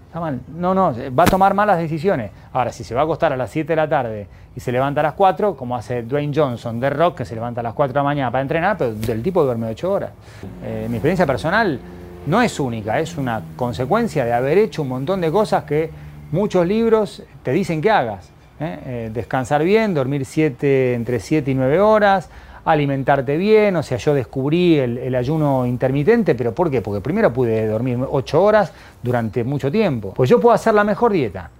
Está 0.08 0.20
mal. 0.20 0.42
No, 0.54 0.76
no, 0.76 0.94
va 1.18 1.24
a 1.24 1.28
tomar 1.28 1.54
malas 1.54 1.78
decisiones. 1.78 2.32
Ahora, 2.52 2.74
si 2.74 2.84
se 2.84 2.94
va 2.94 3.00
a 3.00 3.04
acostar 3.06 3.32
a 3.32 3.38
las 3.38 3.50
7 3.52 3.72
de 3.72 3.76
la 3.78 3.88
tarde 3.88 4.28
y 4.54 4.60
se 4.60 4.74
levanta 4.74 5.00
a 5.00 5.04
las 5.04 5.14
4, 5.14 5.56
como 5.56 5.78
hace 5.78 6.04
Dwayne 6.04 6.34
Johnson 6.36 6.78
de 6.82 6.90
Rock, 6.90 7.20
que 7.20 7.26
se 7.26 7.36
levanta 7.36 7.62
a 7.62 7.64
las 7.64 7.74
4 7.74 7.94
de 7.94 8.00
la 8.00 8.04
mañana 8.04 8.32
para 8.32 8.42
entrenar, 8.42 8.78
pero 8.78 8.94
del 8.94 9.24
tipo 9.24 9.46
duerme 9.46 9.68
8 9.70 9.90
horas. 9.90 10.12
Eh, 10.62 10.88
mi 10.90 10.98
experiencia 10.98 11.26
personal 11.26 11.80
no 12.28 12.42
es 12.42 12.60
única, 12.60 13.00
es 13.00 13.18
una 13.18 13.42
consecuencia 13.56 14.26
de 14.26 14.34
haber 14.34 14.58
hecho 14.58 14.82
un 14.82 14.90
montón 14.90 15.22
de 15.22 15.32
cosas 15.32 15.64
que 15.64 15.90
muchos 16.34 16.68
libros 16.68 17.24
te 17.44 17.52
dicen 17.52 17.82
que 17.82 17.92
hagas. 17.92 18.30
¿eh? 18.60 18.80
Eh, 18.86 19.12
descansar 19.14 19.64
bien, 19.64 19.94
dormir 19.94 20.26
siete, 20.26 20.96
entre 20.96 21.22
7 21.22 21.50
y 21.50 21.54
9 21.54 21.80
horas, 21.80 22.30
alimentarte 22.66 23.38
bien, 23.38 23.76
o 23.76 23.84
sea, 23.84 23.98
yo 23.98 24.14
descubrí 24.14 24.78
el, 24.78 25.16
ayuno 25.16 25.66
intermitente, 25.66 26.34
pero 26.34 26.54
¿por 26.54 26.72
qué? 26.72 26.82
Porque 26.82 27.00
primero 27.00 27.32
pude 27.32 27.68
dormir 27.68 28.00
8 28.10 28.44
horas 28.44 28.74
durante 29.04 29.44
mucho 29.44 29.72
tiempo. 29.72 30.14
Pues 30.16 30.30
yo 30.30 30.40
puedo 30.40 30.54
hacer 30.54 30.74
la 30.74 30.84
mejor 30.84 31.14
dieta, 31.14 31.52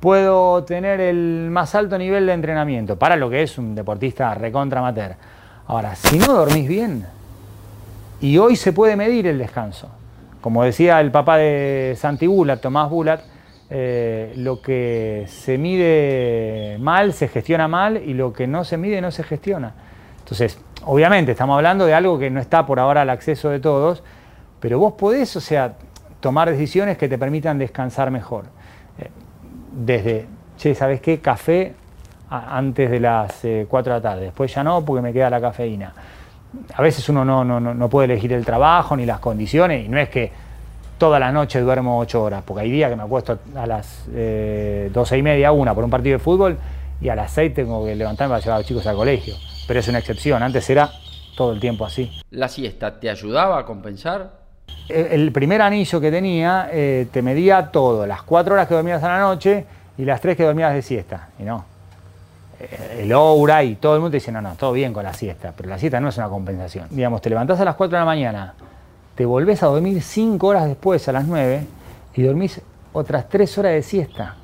puedo 0.00 0.64
tener 0.64 1.00
el 1.00 1.48
más 1.50 1.74
alto 1.74 1.98
nivel 1.98 2.26
de 2.26 2.32
entrenamiento, 2.32 2.98
para 2.98 3.14
lo 3.16 3.28
que 3.28 3.42
es 3.42 3.58
un 3.58 3.74
deportista 3.74 4.34
recontra 4.34 4.80
amateur. 4.80 5.14
Ahora, 5.66 5.94
si 5.94 6.18
no 6.18 6.32
dormís 6.32 6.66
bien, 6.66 7.06
y 8.20 8.38
hoy 8.38 8.56
se 8.56 8.72
puede 8.72 8.96
medir 8.96 9.26
el 9.26 9.38
descanso, 9.38 9.88
como 10.40 10.64
decía 10.64 11.00
el 11.00 11.10
papá 11.10 11.36
de 11.36 11.94
Santi 11.98 12.26
Bulat, 12.26 12.60
Tomás 12.60 12.88
Bulat, 12.88 13.20
eh, 13.68 14.32
lo 14.36 14.62
que 14.62 15.24
se 15.28 15.58
mide 15.58 16.76
mal 16.80 17.12
se 17.12 17.28
gestiona 17.28 17.66
mal 17.66 17.96
y 17.96 18.14
lo 18.14 18.32
que 18.32 18.46
no 18.46 18.64
se 18.64 18.76
mide 18.76 19.00
no 19.00 19.10
se 19.10 19.24
gestiona. 19.24 19.74
Entonces, 20.24 20.58
obviamente 20.86 21.32
estamos 21.32 21.54
hablando 21.54 21.84
de 21.84 21.92
algo 21.92 22.18
que 22.18 22.30
no 22.30 22.40
está 22.40 22.64
por 22.64 22.80
ahora 22.80 23.02
al 23.02 23.10
acceso 23.10 23.50
de 23.50 23.60
todos, 23.60 24.02
pero 24.58 24.78
vos 24.78 24.94
podés, 24.94 25.36
o 25.36 25.40
sea, 25.40 25.74
tomar 26.20 26.48
decisiones 26.48 26.96
que 26.96 27.10
te 27.10 27.18
permitan 27.18 27.58
descansar 27.58 28.10
mejor. 28.10 28.46
Eh, 28.98 29.10
desde, 29.70 30.26
che, 30.56 30.74
¿sabes 30.74 31.02
qué? 31.02 31.20
Café 31.20 31.74
antes 32.30 32.90
de 32.90 33.00
las 33.00 33.42
4 33.42 33.44
eh, 33.44 33.66
de 33.68 33.90
la 33.90 34.00
tarde, 34.00 34.22
después 34.22 34.52
ya 34.52 34.64
no 34.64 34.82
porque 34.82 35.02
me 35.02 35.12
queda 35.12 35.28
la 35.28 35.42
cafeína. 35.42 35.92
A 36.74 36.80
veces 36.80 37.06
uno 37.10 37.22
no, 37.22 37.44
no, 37.44 37.60
no 37.60 37.88
puede 37.90 38.06
elegir 38.06 38.32
el 38.32 38.46
trabajo 38.46 38.96
ni 38.96 39.04
las 39.04 39.20
condiciones 39.20 39.84
y 39.84 39.88
no 39.90 39.98
es 39.98 40.08
que 40.08 40.32
toda 40.96 41.18
la 41.18 41.32
noche 41.32 41.60
duermo 41.60 41.98
8 41.98 42.22
horas, 42.22 42.42
porque 42.46 42.62
hay 42.62 42.70
días 42.70 42.88
que 42.88 42.96
me 42.96 43.02
acuesto 43.02 43.38
a 43.54 43.66
las 43.66 44.06
eh, 44.14 44.90
12 44.90 45.18
y 45.18 45.22
media, 45.22 45.52
una 45.52 45.74
por 45.74 45.84
un 45.84 45.90
partido 45.90 46.16
de 46.16 46.24
fútbol 46.24 46.56
y 47.02 47.10
a 47.10 47.14
las 47.14 47.30
6 47.32 47.52
tengo 47.52 47.84
que 47.84 47.94
levantarme 47.94 48.32
para 48.32 48.40
llevar 48.40 48.54
a 48.54 48.58
los 48.60 48.66
chicos 48.66 48.86
al 48.86 48.96
colegio 48.96 49.34
pero 49.66 49.80
es 49.80 49.88
una 49.88 49.98
excepción. 49.98 50.42
Antes 50.42 50.68
era 50.70 50.90
todo 51.36 51.52
el 51.52 51.60
tiempo 51.60 51.84
así. 51.84 52.10
¿La 52.30 52.48
siesta 52.48 52.98
te 52.98 53.10
ayudaba 53.10 53.58
a 53.58 53.64
compensar? 53.64 54.44
El 54.88 55.32
primer 55.32 55.62
anillo 55.62 56.00
que 56.00 56.10
tenía 56.10 56.68
eh, 56.70 57.06
te 57.10 57.22
medía 57.22 57.70
todo, 57.70 58.06
las 58.06 58.22
cuatro 58.22 58.54
horas 58.54 58.68
que 58.68 58.74
dormías 58.74 59.02
a 59.02 59.08
la 59.08 59.20
noche 59.20 59.64
y 59.96 60.04
las 60.04 60.20
tres 60.20 60.36
que 60.36 60.44
dormías 60.44 60.74
de 60.74 60.82
siesta. 60.82 61.30
Y 61.38 61.42
no. 61.44 61.64
Eh, 62.60 63.02
el 63.02 63.12
aura 63.12 63.64
y 63.64 63.76
todo 63.76 63.94
el 63.94 64.00
mundo 64.00 64.10
te 64.10 64.18
dice, 64.18 64.30
no, 64.30 64.42
no, 64.42 64.54
todo 64.54 64.72
bien 64.72 64.92
con 64.92 65.04
la 65.04 65.14
siesta, 65.14 65.52
pero 65.56 65.68
la 65.68 65.78
siesta 65.78 66.00
no 66.00 66.08
es 66.08 66.18
una 66.18 66.28
compensación. 66.28 66.88
Digamos, 66.90 67.22
te 67.22 67.30
levantás 67.30 67.58
a 67.60 67.64
las 67.64 67.74
4 67.76 67.96
de 67.96 68.00
la 68.00 68.04
mañana, 68.04 68.54
te 69.14 69.24
volvés 69.24 69.62
a 69.62 69.66
dormir 69.66 70.02
cinco 70.02 70.48
horas 70.48 70.66
después, 70.66 71.08
a 71.08 71.12
las 71.12 71.24
9, 71.24 71.66
y 72.14 72.22
dormís 72.22 72.60
otras 72.92 73.28
tres 73.28 73.56
horas 73.58 73.72
de 73.72 73.82
siesta. 73.82 74.36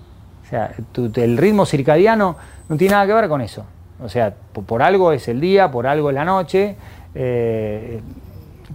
O 0.45 0.49
sea, 0.49 0.73
el 1.17 1.37
ritmo 1.37 1.67
circadiano 1.67 2.37
no 2.69 2.77
tiene 2.77 2.95
nada 2.95 3.07
que 3.07 3.13
ver 3.13 3.29
con 3.29 3.41
eso. 3.41 3.65
O 4.03 4.09
sea, 4.09 4.35
por, 4.53 4.83
algo 4.83 5.13
es 5.13 5.29
el 5.29 5.41
día, 5.41 5.71
por 5.71 5.87
algo 5.87 6.11
es 6.11 6.15
la 6.15 6.25
noche, 6.25 6.77
eh, 7.15 8.01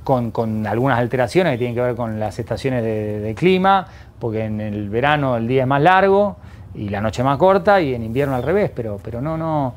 con, 0.03 0.67
algunas 0.67 0.99
alteraciones 0.99 1.53
que 1.53 1.57
tienen 1.57 1.75
que 1.75 1.81
ver 1.81 1.95
con 1.95 2.19
las 2.19 2.37
estaciones 2.37 2.83
de, 2.83 3.33
clima, 3.35 3.87
porque 4.19 4.45
en 4.45 4.61
el 4.61 4.89
verano 4.89 5.37
el 5.37 5.47
día 5.47 5.63
es 5.63 5.67
más 5.67 5.81
largo 5.81 6.37
y 6.73 6.89
la 6.89 7.01
noche 7.01 7.23
más 7.23 7.37
corta 7.37 7.81
y 7.81 7.93
en 7.93 8.03
invierno 8.03 8.35
al 8.35 8.43
revés, 8.43 8.71
pero, 8.75 8.99
pero 9.03 9.21
no, 9.21 9.37
no, 9.37 9.73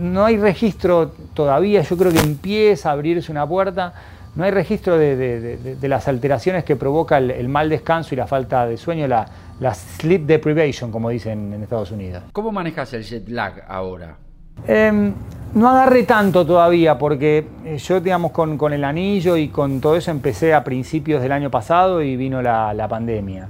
no 0.00 0.24
hay 0.24 0.38
registro 0.38 1.12
todavía, 1.34 1.82
yo 1.82 1.96
creo 1.96 2.12
que 2.12 2.20
empieza 2.20 2.90
a 2.90 2.92
abrirse 2.92 3.30
una 3.30 3.46
puerta, 3.46 3.92
no 4.34 4.42
hay 4.42 4.50
registro 4.50 4.98
de, 4.98 5.78
las 5.82 6.08
alteraciones 6.08 6.64
que 6.64 6.74
provoca 6.74 7.18
el, 7.18 7.48
mal 7.48 7.68
descanso 7.68 8.14
y 8.14 8.16
la 8.16 8.26
falta 8.26 8.66
de 8.66 8.76
sueño, 8.76 9.06
la, 9.06 9.26
la 9.60 9.74
sleep 9.74 10.22
deprivation, 10.22 10.90
como 10.90 11.10
dicen 11.10 11.52
en 11.52 11.62
Estados 11.62 11.92
Unidos. 11.92 12.24
¿Cómo 12.32 12.50
manejas 12.50 12.92
el 12.94 13.04
jet 13.04 13.28
lag 13.28 13.62
ahora? 13.68 14.16
Em, 14.66 15.12
no 15.54 15.68
agarré 15.68 16.02
tanto 16.02 16.44
todavía 16.44 16.98
porque 16.98 17.46
eh, 17.64 17.78
yo, 17.78 18.00
digamos, 18.00 18.32
con, 18.32 18.72
el 18.72 18.84
anillo 18.84 19.36
y 19.36 19.48
con 19.48 19.80
todo 19.80 19.96
eso 19.96 20.10
empecé 20.10 20.52
a 20.52 20.64
principios 20.64 21.22
del 21.22 21.32
año 21.32 21.50
pasado 21.50 22.02
y 22.02 22.16
vino 22.16 22.42
la, 22.42 22.86
pandemia. 22.88 23.48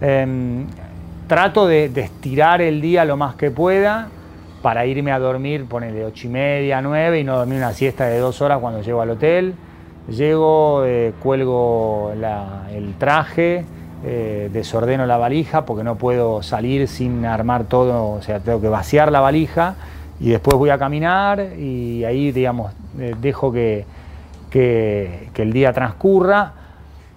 Em, 0.00 0.66
trato 1.26 1.66
de, 1.66 1.86
estirar 1.86 2.60
el 2.60 2.80
día 2.80 3.04
lo 3.04 3.16
más 3.16 3.36
que 3.36 3.50
pueda 3.50 4.08
para 4.60 4.84
irme 4.84 5.12
a 5.12 5.18
dormir, 5.18 5.66
de 5.66 6.04
ocho 6.04 6.26
y 6.26 6.30
media, 6.30 6.82
nueve 6.82 7.20
y 7.20 7.24
no 7.24 7.38
dormir 7.38 7.58
una 7.58 7.72
siesta 7.72 8.06
de 8.06 8.18
dos 8.18 8.42
horas 8.42 8.58
cuando 8.58 8.82
llego 8.82 9.00
al 9.00 9.10
hotel. 9.10 9.54
Llego, 10.08 10.84
eh, 10.84 11.14
cuelgo 11.20 12.12
el 12.12 12.94
traje, 12.98 13.64
eh, 14.04 14.50
desordeno 14.52 15.06
la 15.06 15.16
valija 15.16 15.64
porque 15.64 15.82
no 15.82 15.96
puedo 15.96 16.42
salir 16.42 16.86
sin 16.86 17.24
armar 17.24 17.64
todo, 17.64 18.10
o 18.10 18.22
sea, 18.22 18.40
tengo 18.40 18.60
que 18.60 18.68
vaciar 18.68 19.10
la 19.10 19.20
valija 19.20 19.74
y 20.20 20.30
después 20.30 20.56
voy 20.56 20.70
a 20.70 20.78
caminar 20.78 21.52
y 21.58 22.04
ahí, 22.04 22.32
digamos, 22.32 22.72
eh, 22.98 23.14
dejo 23.20 23.52
que, 23.52 23.84
que, 24.50 25.30
el 25.36 25.52
día 25.52 25.72
transcurra. 25.72 26.52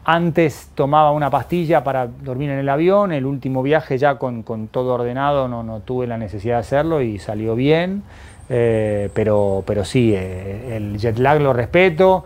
Antes 0.04 0.72
tomaba 0.76 1.12
una 1.12 1.30
pastilla 1.30 1.84
para 1.84 2.08
dormir 2.08 2.50
en 2.50 2.60
el 2.60 2.70
avión, 2.70 3.12
el 3.12 3.26
último 3.26 3.62
viaje 3.62 3.98
ya 3.98 4.16
con, 4.16 4.44
con 4.44 4.68
todo 4.68 4.96
ordenado 4.96 5.48
no, 5.48 5.62
no, 5.62 5.82
tuve 5.82 6.08
la 6.08 6.18
necesidad 6.18 6.56
de 6.56 6.62
hacerlo 6.62 7.02
y 7.02 7.20
salió 7.20 7.56
bien, 7.56 8.02
eh, 8.50 9.10
pero, 9.14 9.64
pero 9.68 9.86
sí, 9.86 10.14
eh, 10.16 10.76
el 10.78 10.98
jet 10.98 11.20
lag 11.20 11.40
lo 11.40 11.54
respeto, 11.54 12.24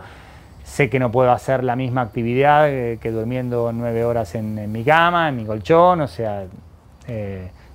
sé 0.64 0.88
que 0.88 0.98
no 0.98 1.12
puedo 1.12 1.30
hacer 1.30 1.62
la 1.62 1.76
misma 1.76 2.00
actividad 2.00 2.66
que 2.66 3.10
durmiendo 3.10 3.70
nueve 3.72 4.04
horas 4.04 4.34
en, 4.34 4.58
en, 4.58 4.72
mi 4.72 4.82
cama, 4.82 5.28
en 5.28 5.36
mi 5.36 5.44
colchón, 5.44 6.00
o 6.00 6.08
sea, 6.08 6.44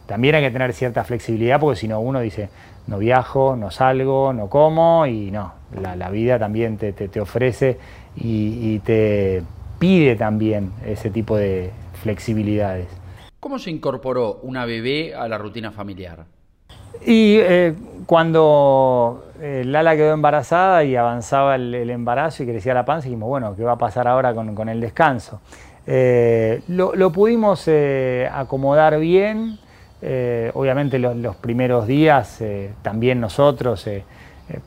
también 0.07 0.33
hay 0.33 0.41
que 0.41 0.49
tener 0.49 0.73
cierta 0.73 1.03
flexibilidad 1.03 1.59
porque 1.59 1.79
si 1.79 1.87
no 1.87 1.99
uno 1.99 2.19
dice, 2.19 2.49
no 2.89 2.97
viajo, 2.97 3.55
no 3.55 3.69
salgo, 3.69 4.33
no 4.33 4.49
como 4.49 5.05
y 5.05 5.29
no, 5.29 5.53
la, 5.79 6.09
vida 6.09 6.39
también 6.39 6.77
te, 6.77 7.21
ofrece 7.21 7.77
y, 8.15 8.79
te 8.79 9.43
pide 9.77 10.15
también 10.15 10.71
ese 10.85 11.11
tipo 11.11 11.37
de 11.37 11.71
flexibilidades. 12.01 12.87
¿Cómo 13.39 13.59
se 13.59 13.69
incorporó 13.69 14.39
una 14.41 14.65
bebé 14.65 15.13
a 15.13 15.27
la 15.27 15.37
rutina 15.37 15.71
familiar? 15.71 16.25
Y 17.05 17.37
eh, 17.37 17.75
cuando 18.07 19.25
eh, 19.39 19.63
Lala 19.65 19.95
quedó 19.95 20.11
embarazada 20.11 20.83
y 20.83 20.95
avanzaba 20.95 21.55
el, 21.55 21.89
embarazo 21.91 22.43
y 22.43 22.47
crecía 22.47 22.73
la 22.73 22.85
panza, 22.85 23.05
dijimos, 23.05 23.29
bueno, 23.29 23.55
¿qué 23.55 23.63
va 23.63 23.73
a 23.73 23.77
pasar 23.77 24.07
ahora 24.07 24.33
con, 24.33 24.67
el 24.67 24.81
descanso? 24.81 25.39
Eh, 25.85 26.61
lo, 26.67 27.11
pudimos 27.11 27.69
acomodar 28.31 28.99
bien, 28.99 29.59
eh, 30.01 30.51
obviamente 30.53 30.97
los, 30.97 31.35
primeros 31.35 31.85
días, 31.85 32.39
eh, 32.41 32.71
también 32.81 33.19
nosotros, 33.19 33.85
eh, 33.87 34.03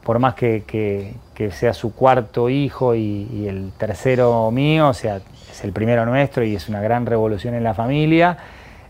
por 0.05 0.19
más 0.19 0.35
que, 0.35 1.15
sea 1.51 1.73
su 1.73 1.95
cuarto 1.95 2.49
hijo 2.49 2.95
y, 2.95 3.47
el 3.49 3.73
tercero 3.77 4.51
mío, 4.51 4.89
o 4.89 4.95
sea, 4.95 5.21
es 5.51 5.65
el 5.65 5.73
primero 5.73 6.05
nuestro 6.07 6.45
y 6.45 6.55
es 6.55 6.69
una 6.69 6.81
gran 6.81 7.07
revolución 7.07 7.55
en 7.55 7.65
la 7.65 7.75
familia, 7.75 8.37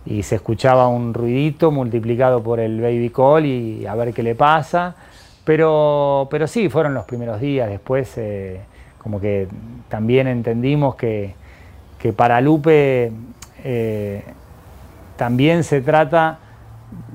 y 0.05 0.25
se 0.25 0.35
escuchaba 0.35 0.89
un 0.89 1.15
ruidito 1.15 1.71
multiplicado 1.71 2.43
por 2.43 2.59
el 2.59 2.81
baby 2.81 3.11
call 3.11 3.47
y 3.47 3.87
a 3.87 3.95
ver 3.95 4.13
qué 4.13 4.25
le 4.25 4.35
pasa, 4.35 4.97
pero, 5.45 6.27
pero 6.31 6.49
sí, 6.49 6.69
fueron 6.69 6.93
los 6.93 7.05
primeros 7.05 7.41
días, 7.41 7.69
después 7.71 8.21
como 8.99 9.21
que 9.21 9.49
también 9.89 10.27
entendimos 10.27 10.97
que, 10.97 11.35
que 11.99 12.13
para 12.13 12.41
Lupe 12.41 13.13
también 15.23 15.63
se 15.63 15.83
trata 15.83 16.39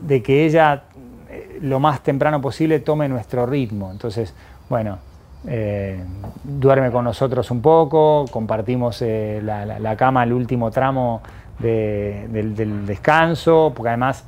de 0.01 0.23
que 0.23 0.45
ella 0.45 0.83
eh, 1.29 1.59
lo 1.61 1.81
más 1.81 1.99
temprano 2.03 2.39
posible 2.39 2.79
tome 2.79 3.09
nuestro 3.09 3.45
ritmo. 3.45 3.91
Entonces, 3.91 4.33
bueno, 4.69 4.99
eh, 5.45 6.01
duerme 6.41 6.89
con 6.89 7.03
nosotros 7.03 7.51
un 7.51 7.61
poco, 7.61 8.23
compartimos 8.31 9.01
eh, 9.01 9.41
la, 9.43 9.95
cama, 9.97 10.23
el 10.23 10.31
último 10.31 10.71
tramo 10.71 11.21
del, 11.59 12.85
descanso, 12.85 13.73
porque 13.75 13.89
además 13.89 14.23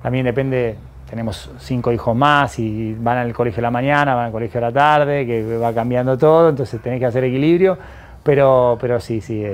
también 0.00 0.26
depende, 0.26 0.76
tenemos 1.10 1.50
cinco 1.58 1.90
hijos 1.90 2.14
más 2.14 2.60
y 2.60 2.94
van 2.94 3.18
al 3.18 3.32
colegio 3.32 3.56
de 3.56 3.62
la 3.62 3.72
mañana, 3.72 4.14
van 4.14 4.26
al 4.26 4.32
colegio 4.32 4.60
de 4.60 4.66
la 4.68 4.72
tarde, 4.72 5.26
que 5.26 5.58
va 5.58 5.74
cambiando 5.74 6.16
todo, 6.16 6.50
entonces 6.50 6.80
tenés 6.80 7.00
que 7.00 7.06
hacer 7.06 7.24
equilibrio, 7.24 7.78
pero, 8.22 8.78
pero 8.80 9.00
sí, 9.00 9.20
sí, 9.20 9.44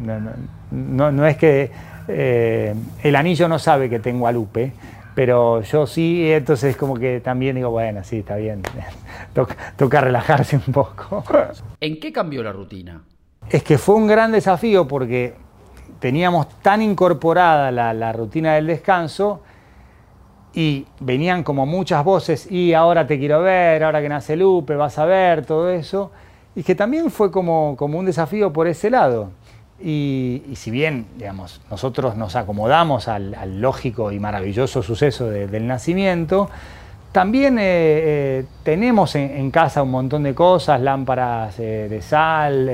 no 0.00 1.26
es 1.26 1.36
que 1.36 1.89
eh, 2.08 2.74
el 3.02 3.16
anillo 3.16 3.48
no 3.48 3.58
sabe 3.58 3.88
que 3.88 3.98
tengo 3.98 4.26
a 4.26 4.32
Lupe, 4.32 4.72
pero 5.14 5.60
yo 5.62 5.86
sí, 5.86 6.30
entonces 6.32 6.76
como 6.76 6.94
que 6.96 7.20
también 7.20 7.56
digo, 7.56 7.70
bueno, 7.70 8.02
sí, 8.04 8.18
está 8.20 8.36
bien, 8.36 8.62
toca, 9.76 10.00
relajarse 10.00 10.56
un 10.56 10.72
poco. 10.72 11.24
¿En 11.80 11.98
qué 12.00 12.12
cambió 12.12 12.42
la 12.42 12.52
rutina? 12.52 13.02
Es 13.48 13.62
que 13.62 13.78
fue 13.78 13.96
un 13.96 14.06
gran 14.06 14.32
desafío 14.32 14.86
porque 14.86 15.34
teníamos 15.98 16.48
tan 16.62 16.82
incorporada 16.82 17.70
la, 17.70 18.12
rutina 18.12 18.54
del 18.54 18.66
descanso 18.66 19.42
y 20.54 20.86
venían 21.00 21.42
como 21.42 21.66
muchas 21.66 22.04
voces 22.04 22.50
y 22.50 22.72
ahora 22.74 23.06
te 23.06 23.18
quiero 23.18 23.42
ver, 23.42 23.84
ahora 23.84 24.00
que 24.00 24.08
nace 24.08 24.36
Lupe, 24.36 24.74
vas 24.74 24.98
a 24.98 25.04
ver, 25.04 25.44
todo 25.44 25.70
eso, 25.70 26.12
y 26.54 26.62
que 26.62 26.74
también 26.74 27.10
fue 27.10 27.30
como, 27.30 27.76
como 27.76 27.98
un 27.98 28.06
desafío 28.06 28.52
por 28.52 28.66
ese 28.66 28.90
lado. 28.90 29.30
Y, 29.82 30.42
si 30.54 30.70
bien, 30.70 31.06
digamos, 31.16 31.60
nosotros 31.70 32.16
nos 32.16 32.36
acomodamos 32.36 33.08
al, 33.08 33.60
lógico 33.60 34.12
y 34.12 34.20
maravilloso 34.20 34.82
suceso 34.82 35.30
del 35.30 35.66
nacimiento, 35.66 36.50
también 37.12 37.58
eh, 37.58 37.62
eh, 37.64 38.44
tenemos 38.62 39.16
en, 39.16 39.50
casa 39.50 39.82
un 39.82 39.90
montón 39.90 40.22
de 40.22 40.32
cosas, 40.32 40.80
lámparas 40.80 41.58
eh, 41.58 41.88
de 41.90 42.02
sal, 42.02 42.70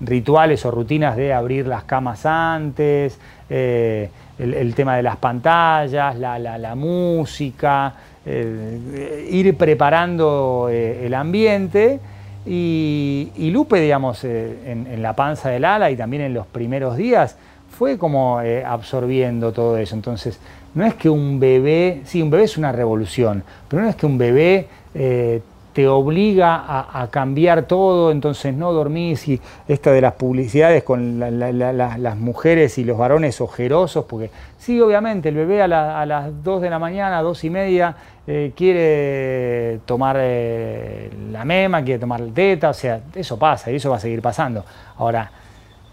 rituales 0.00 0.66
o 0.66 0.70
rutinas 0.70 1.16
de 1.16 1.32
abrir 1.32 1.66
las 1.66 1.84
camas 1.84 2.26
antes, 2.26 3.18
el, 3.48 4.74
tema 4.74 4.96
de 4.96 5.02
las 5.02 5.16
pantallas, 5.16 6.18
la, 6.18 6.74
música, 6.74 7.94
ir 8.26 9.56
preparando 9.56 10.68
el 10.70 11.14
ambiente. 11.14 11.98
Y, 12.44 13.50
Lupe, 13.52 13.80
digamos, 13.80 14.24
en, 14.24 14.86
en, 14.90 15.02
la 15.02 15.14
panza 15.14 15.48
del 15.48 15.64
ala 15.64 15.90
y 15.90 15.96
también 15.96 16.22
en 16.22 16.34
los 16.34 16.46
primeros 16.46 16.96
días, 16.96 17.36
fue 17.70 17.98
como 17.98 18.40
absorbiendo 18.66 19.52
todo 19.52 19.76
eso. 19.78 19.94
Entonces, 19.94 20.38
no 20.74 20.86
es 20.86 20.94
que 20.94 21.10
un 21.10 21.38
bebé, 21.38 22.00
sí, 22.04 22.22
un 22.22 22.30
bebé 22.30 22.44
es 22.44 22.56
una 22.56 22.72
revolución, 22.72 23.44
pero 23.68 23.82
no 23.82 23.88
es 23.88 23.96
que 23.96 24.06
un 24.06 24.16
bebé 24.18 24.68
eh, 24.94 25.42
te 25.74 25.88
obliga 25.88 26.64
a, 26.66 27.08
cambiar 27.10 27.62
todo, 27.62 28.10
entonces 28.10 28.54
no 28.54 28.72
dormís 28.72 29.26
y 29.28 29.40
esta 29.68 29.90
de 29.90 30.02
las 30.02 30.14
publicidades 30.14 30.82
con 30.82 31.18
las 31.18 32.16
mujeres 32.18 32.76
y 32.76 32.84
los 32.84 32.98
varones 32.98 33.40
ojerosos, 33.40 34.04
porque 34.04 34.30
sí, 34.58 34.78
obviamente 34.80 35.30
el 35.30 35.34
bebé 35.34 35.62
a, 35.62 35.68
las 35.68 36.44
2 36.44 36.62
de 36.62 36.70
la 36.70 36.78
mañana, 36.78 37.22
2 37.22 37.44
y 37.44 37.50
media, 37.50 37.96
eh, 38.26 38.52
quiere 38.56 39.80
tomar 39.84 40.16
eh, 40.20 41.10
la 41.30 41.44
mema, 41.44 41.82
quiere 41.82 41.98
tomar 41.98 42.20
la 42.20 42.32
teta, 42.32 42.70
o 42.70 42.74
sea, 42.74 43.00
eso 43.14 43.38
pasa 43.38 43.70
y 43.70 43.76
eso 43.76 43.90
va 43.90 43.96
a 43.96 44.00
seguir 44.00 44.22
pasando. 44.22 44.64
Ahora, 44.96 45.30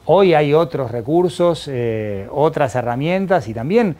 hoy 0.05 0.33
hay 0.33 0.53
otros 0.53 0.91
recursos, 0.91 1.69
otras 2.31 2.75
herramientas 2.75 3.47
y 3.47 3.53
también 3.53 3.95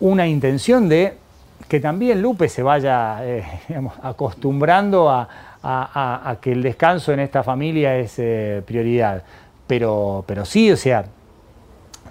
una 0.00 0.26
intención 0.26 0.88
de 0.88 1.14
que 1.68 1.78
también 1.78 2.20
Lupe 2.20 2.48
se 2.48 2.62
vaya 2.62 3.24
eh, 3.24 3.44
acostumbrando 4.02 5.08
a, 5.08 5.28
que 6.40 6.52
el 6.52 6.62
descanso 6.62 7.12
en 7.12 7.20
esta 7.20 7.42
familia 7.42 7.96
es 7.96 8.18
eh, 8.18 8.62
prioridad. 8.66 9.22
Pero, 9.66 10.24
pero 10.26 10.44
sí, 10.44 10.72
o 10.72 10.76
sea, 10.76 11.04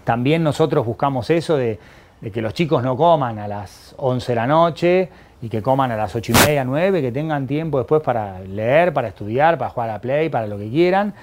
también 0.06 0.44
nosotros 0.44 0.86
buscamos 0.86 1.30
eso 1.30 1.58
de, 1.58 1.80
que 2.22 2.42
los 2.42 2.54
chicos 2.54 2.84
no 2.84 2.98
coman 2.98 3.40
a 3.40 3.48
las 3.48 3.96
11 3.98 4.32
de 4.32 4.36
la 4.36 4.48
noche 4.48 5.10
y 5.42 5.50
que 5.50 5.62
coman 5.62 5.92
a 5.92 5.98
las 5.98 6.16
8 6.16 6.32
y 6.32 6.36
media, 6.48 6.66
9, 6.66 7.02
que 7.02 7.12
tengan 7.12 7.48
tiempo 7.48 7.78
después 7.78 8.02
para 8.02 8.40
leer, 8.42 8.94
para 8.94 9.08
estudiar, 9.08 9.58
para 9.58 9.70
jugar 9.72 9.90
a 9.92 10.02
play, 10.02 10.30
para 10.30 10.48
lo 10.48 10.58
que 10.58 10.70
quieran, 10.70 11.14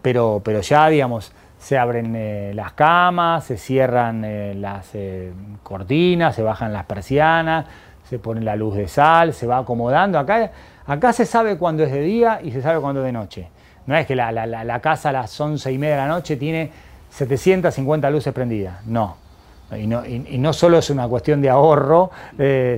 pero, 0.00 0.40
pero 0.44 0.60
ya, 0.60 0.88
digamos, 0.88 1.32
se 1.58 1.78
abren 1.78 2.14
eh, 2.14 2.52
las 2.54 2.72
camas, 2.72 3.44
se 3.44 3.56
cierran 3.56 4.22
eh, 4.24 4.54
las 4.54 4.90
eh, 4.94 5.32
cortinas, 5.62 6.34
se 6.34 6.42
bajan 6.42 6.72
las 6.72 6.84
persianas, 6.84 7.64
se 8.08 8.18
pone 8.18 8.42
la 8.42 8.54
luz 8.54 8.76
de 8.76 8.86
sal, 8.86 9.32
se 9.32 9.46
va 9.46 9.58
acomodando. 9.58 10.18
Acá, 10.18 10.52
acá 10.86 11.12
se 11.14 11.24
sabe 11.24 11.56
cuándo 11.56 11.82
es 11.82 11.90
de 11.90 12.02
día 12.02 12.40
y 12.42 12.52
se 12.52 12.60
sabe 12.60 12.80
cuándo 12.80 13.00
es 13.00 13.06
de 13.06 13.12
noche. 13.12 13.48
No 13.86 13.96
es 13.96 14.06
que 14.06 14.14
la, 14.14 14.80
casa 14.82 15.08
a 15.08 15.12
las 15.12 15.40
once 15.40 15.72
y 15.72 15.78
media 15.78 15.94
de 15.94 16.00
la 16.02 16.08
noche 16.08 16.36
tiene 16.36 16.70
750 17.10 18.10
luces 18.10 18.32
prendidas, 18.32 18.84
no. 18.86 19.23
Y 19.72 19.86
no, 19.86 20.04
y, 20.06 20.38
no 20.38 20.52
solo 20.52 20.78
es 20.78 20.90
una 20.90 21.08
cuestión 21.08 21.40
de 21.40 21.50
ahorro, 21.50 22.10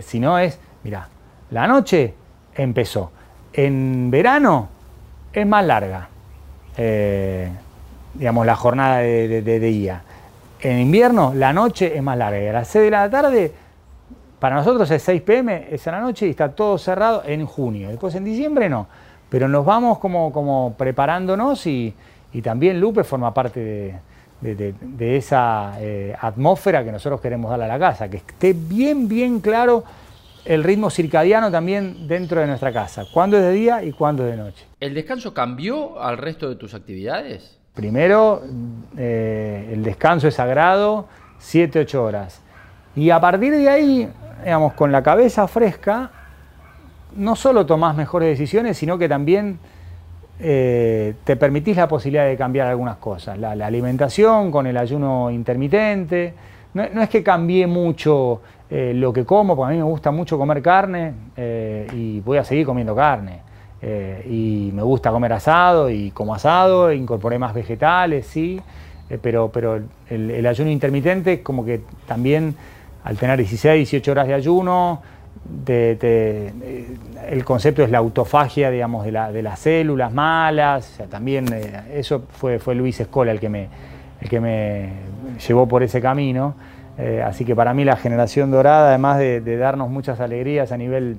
sino 0.02 0.38
es, 0.38 0.58
mira, 0.84 1.08
la 1.50 1.66
noche 1.66 2.14
empezó. 2.54 3.10
En 3.52 4.10
verano 4.10 4.68
es 5.32 5.46
más 5.46 5.64
larga 5.64 6.08
digamos, 8.18 8.46
la 8.46 8.56
jornada 8.56 8.98
de, 8.98 9.60
día. 9.60 10.02
En 10.60 10.78
invierno, 10.78 11.32
la 11.34 11.52
noche 11.52 11.96
es 11.96 12.02
más 12.02 12.16
larga. 12.16 12.50
A 12.50 12.52
las 12.52 12.68
6 12.68 12.84
de 12.84 12.90
la 12.90 13.10
tarde, 13.10 13.52
para 14.38 14.56
nosotros 14.56 14.90
es 14.90 15.02
6 15.02 15.22
pm, 15.22 15.68
es 15.70 15.86
a 15.86 15.92
la 15.92 16.00
noche 16.00 16.26
y 16.26 16.30
está 16.30 16.50
todo 16.50 16.78
cerrado 16.78 17.22
en 17.26 17.46
junio. 17.46 17.88
Después 17.88 18.14
en 18.14 18.24
diciembre 18.24 18.68
no. 18.68 18.86
Pero 19.28 19.48
nos 19.48 19.64
vamos 19.64 19.98
como, 19.98 20.32
como 20.32 20.74
preparándonos 20.76 21.66
y, 21.66 21.94
también 22.42 22.78
Lupe 22.78 23.02
forma 23.02 23.32
parte 23.32 23.60
de, 23.60 23.94
esa 24.42 25.74
eh, 25.80 26.14
atmósfera 26.20 26.84
que 26.84 26.92
nosotros 26.92 27.20
queremos 27.20 27.50
darle 27.50 27.64
a 27.64 27.68
la 27.68 27.78
casa, 27.78 28.08
que 28.08 28.18
esté 28.18 28.52
bien, 28.52 29.08
bien 29.08 29.40
claro 29.40 29.84
el 30.46 30.62
ritmo 30.62 30.90
circadiano 30.90 31.50
también 31.50 32.06
dentro 32.06 32.40
de 32.40 32.46
nuestra 32.46 32.72
casa, 32.72 33.04
cuándo 33.12 33.36
es 33.36 33.42
de 33.42 33.52
día 33.52 33.82
y 33.82 33.92
cuándo 33.92 34.24
es 34.24 34.30
de 34.30 34.36
noche. 34.36 34.64
¿El 34.80 34.94
descanso 34.94 35.34
cambió 35.34 36.00
al 36.00 36.18
resto 36.18 36.48
de 36.48 36.54
tus 36.54 36.72
actividades? 36.74 37.58
Primero, 37.74 38.42
eh, 38.96 39.70
el 39.72 39.82
descanso 39.82 40.28
es 40.28 40.34
sagrado, 40.34 41.08
7-8 41.40 41.94
horas. 41.96 42.40
Y 42.94 43.10
a 43.10 43.20
partir 43.20 43.52
de 43.52 43.68
ahí, 43.68 44.08
digamos, 44.42 44.72
con 44.74 44.92
la 44.92 45.02
cabeza 45.02 45.46
fresca, 45.48 46.10
no 47.16 47.36
solo 47.36 47.66
tomás 47.66 47.96
mejores 47.96 48.30
decisiones, 48.30 48.78
sino 48.78 48.98
que 48.98 49.08
también 49.08 49.58
eh, 50.40 51.14
te 51.24 51.36
permitís 51.36 51.76
la 51.76 51.88
posibilidad 51.88 52.26
de 52.26 52.36
cambiar 52.36 52.68
algunas 52.68 52.96
cosas. 52.96 53.38
La, 53.38 53.52
alimentación 53.52 54.50
con 54.50 54.66
el 54.66 54.76
ayuno 54.76 55.30
intermitente. 55.30 56.34
No, 56.74 56.82
es 56.82 57.08
que 57.08 57.22
cambie 57.22 57.66
mucho 57.66 58.42
eh, 58.68 58.92
lo 58.94 59.12
que 59.12 59.24
como, 59.24 59.56
porque 59.56 59.72
a 59.72 59.76
mí 59.76 59.78
me 59.78 59.88
gusta 59.88 60.10
mucho 60.10 60.36
comer 60.36 60.60
carne 60.60 61.12
y 61.94 62.20
voy 62.20 62.38
a 62.38 62.44
seguir 62.44 62.66
comiendo 62.66 62.94
carne. 62.94 63.46
Eh, 63.82 64.26
y 64.28 64.72
me 64.72 64.82
gusta 64.82 65.10
comer 65.10 65.34
asado 65.34 65.90
y 65.90 66.10
como 66.10 66.34
asado, 66.34 66.92
incorporé 66.92 67.38
más 67.38 67.52
vegetales, 67.52 68.26
sí, 68.26 68.60
eh, 69.10 69.18
pero, 69.20 69.50
pero 69.52 69.80
el, 70.08 70.46
ayuno 70.46 70.70
intermitente 70.70 71.42
como 71.42 71.64
que 71.64 71.82
también 72.06 72.56
al 73.04 73.18
tener 73.18 73.38
16, 73.38 73.78
18 73.90 74.10
horas 74.10 74.26
de 74.28 74.34
ayuno, 74.34 75.02
eh, 75.66 76.96
el 77.28 77.44
concepto 77.44 77.82
es 77.82 77.90
la 77.90 77.98
autofagia, 77.98 78.70
digamos, 78.70 79.04
de, 79.04 79.12
las 79.12 79.58
células 79.58 80.12
malas, 80.12 80.98
también 81.10 81.46
eso 81.92 82.24
fue, 82.30 82.58
fue 82.58 82.74
Luis 82.74 83.00
Escola 83.00 83.32
el 83.32 83.40
que 83.40 83.48
me, 83.48 83.68
el 84.20 84.28
que 84.28 84.40
me 84.40 84.90
llevó 85.46 85.66
por 85.66 85.82
ese 85.82 86.00
camino. 86.00 86.54
así 87.24 87.44
que 87.44 87.54
para 87.54 87.74
mí 87.74 87.84
la 87.84 87.96
generación 87.96 88.50
dorada, 88.50 88.88
además 88.88 89.18
de, 89.18 89.56
darnos 89.56 89.90
muchas 89.90 90.20
alegrías 90.20 90.72
a 90.72 90.76
nivel 90.76 91.18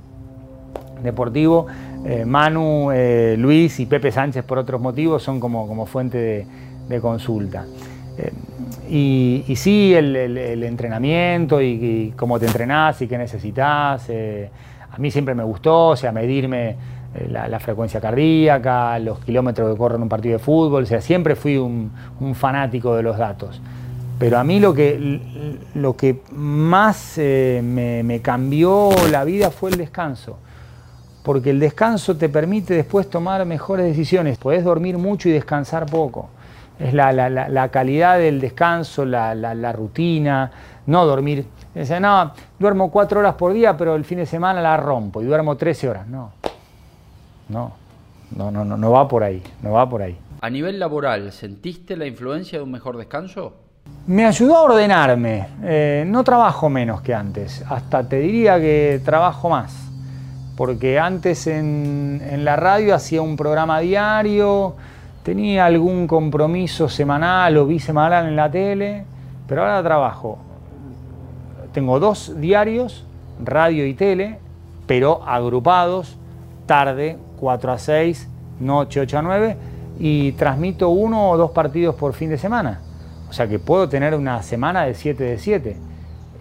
deportivo, 1.03 1.67
eh, 2.05 2.25
Manu, 2.25 2.91
eh, 2.91 3.35
Luis 3.37 3.79
y 3.79 3.85
Pepe 3.85 4.11
Sánchez 4.11 4.43
por 4.43 4.57
otros 4.57 4.79
motivos 4.79 5.23
son 5.23 5.39
como, 5.39 5.67
como 5.67 5.85
fuente 5.85 6.47
de, 6.87 7.01
consulta. 7.01 7.65
Eh, 8.89 9.43
y, 9.47 9.55
sí, 9.55 9.93
el, 9.93 10.63
entrenamiento 10.63 11.61
y, 11.61 12.13
cómo 12.15 12.39
te 12.39 12.45
entrenás 12.45 13.01
y 13.01 13.07
qué 13.07 13.17
necesitas. 13.17 14.09
a 14.09 14.97
mí 14.97 15.11
siempre 15.11 15.35
me 15.35 15.43
gustó, 15.43 15.89
o 15.89 15.95
sea, 15.95 16.11
medirme 16.11 16.75
la, 17.29 17.59
frecuencia 17.59 17.99
cardíaca, 17.99 18.99
los 18.99 19.19
kilómetros 19.19 19.71
que 19.71 19.77
corro 19.77 19.95
en 19.95 20.03
un 20.03 20.09
partido 20.09 20.37
de 20.37 20.43
fútbol, 20.43 20.83
o 20.83 20.85
sea, 20.85 21.01
siempre 21.01 21.35
fui 21.35 21.57
un, 21.57 21.91
fanático 22.33 22.95
de 22.95 23.03
los 23.03 23.17
datos. 23.17 23.61
Pero 24.19 24.39
a 24.39 24.43
mí 24.43 24.59
lo 24.59 24.73
que, 24.73 25.59
lo 25.75 25.95
que 25.95 26.21
más 26.31 27.17
me, 27.17 28.01
me 28.03 28.19
cambió 28.21 28.89
la 29.11 29.23
vida 29.23 29.51
fue 29.51 29.69
el 29.69 29.77
descanso 29.77 30.37
porque 31.27 31.49
el 31.49 31.59
descanso 31.59 32.15
te 32.15 32.29
permite 32.29 32.73
después 32.73 33.09
tomar 33.09 33.45
mejores 33.45 33.85
decisiones. 33.85 34.37
Podés 34.37 34.63
dormir 34.63 34.97
mucho 34.97 35.27
y 35.27 35.33
descansar 35.33 35.85
poco. 35.85 36.29
Es 36.79 36.93
la, 36.93 37.69
calidad 37.71 38.19
del 38.19 38.39
descanso, 38.39 39.05
la, 39.05 39.71
rutina, 39.73 40.51
no 40.85 41.05
dormir. 41.05 41.45
Dice, 41.73 41.99
no, 41.99 42.31
duermo 42.59 42.91
cuatro 42.91 43.19
horas 43.19 43.35
por 43.35 43.53
día, 43.53 43.75
pero 43.75 43.95
el 43.95 44.05
fin 44.05 44.19
de 44.19 44.25
semana 44.25 44.61
la 44.61 44.77
rompo 44.77 45.21
y 45.21 45.25
duermo 45.25 45.55
13 45.55 45.89
horas. 45.89 46.07
No, 46.07 46.31
no, 47.49 47.73
no, 48.35 48.51
no, 48.51 48.65
no, 48.65 48.77
no 48.77 48.91
va 48.91 49.07
por 49.07 49.23
ahí, 49.23 49.41
no 49.61 49.73
va 49.73 49.89
por 49.89 50.01
ahí. 50.01 50.17
A 50.41 50.49
nivel 50.49 50.79
laboral, 50.79 51.31
¿sentiste 51.31 51.97
la 51.97 52.05
influencia 52.05 52.59
de 52.59 52.63
un 52.63 52.71
mejor 52.71 52.97
descanso? 52.97 53.55
Me 54.05 54.25
ayudó 54.25 54.57
a 54.57 54.61
ordenarme. 54.63 55.47
Eh, 55.63 56.03
no 56.07 56.23
trabajo 56.23 56.69
menos 56.69 57.01
que 57.01 57.13
antes. 57.13 57.63
Hasta 57.67 58.07
te 58.07 58.19
diría 58.19 58.59
que 58.59 59.01
trabajo 59.03 59.49
más 59.49 59.87
porque 60.57 60.97
antes 60.97 61.45
en, 61.45 62.19
la 62.43 62.55
radio 62.55 62.95
hacía 62.95 63.21
un 63.21 63.37
programa 63.37 63.79
diario, 63.79 64.75
tenía 65.27 65.65
algún 65.65 66.07
compromiso 66.07 66.87
semanal 66.87 67.57
o 67.57 67.65
bisemanal 67.65 68.27
en 68.27 68.37
la 68.37 68.49
tele, 68.49 69.03
pero 69.45 69.61
ahora 69.61 69.83
trabajo. 69.83 70.37
Tengo 71.73 71.99
dos 71.99 72.39
diarios, 72.39 73.03
radio 73.43 73.85
y 73.85 73.93
tele, 73.93 74.39
pero 74.85 75.21
agrupados, 75.27 76.15
tarde, 76.65 77.17
4 77.41 77.71
a 77.73 77.77
6, 77.77 78.29
noche 78.61 79.01
8 79.01 79.17
a 79.17 79.21
9, 79.21 79.57
y 79.99 80.31
transmito 80.31 80.87
uno 80.91 81.31
o 81.31 81.35
dos 81.35 81.51
partidos 81.51 81.95
por 81.95 82.13
fin 82.13 82.29
de 82.29 82.37
semana. 82.37 82.79
O 83.29 83.33
sea 83.33 83.49
que 83.49 83.59
puedo 83.59 83.89
tener 83.89 84.15
una 84.15 84.41
semana 84.43 84.85
de 84.85 84.93
7 84.93 85.21
de 85.25 85.37
7. 85.37 85.77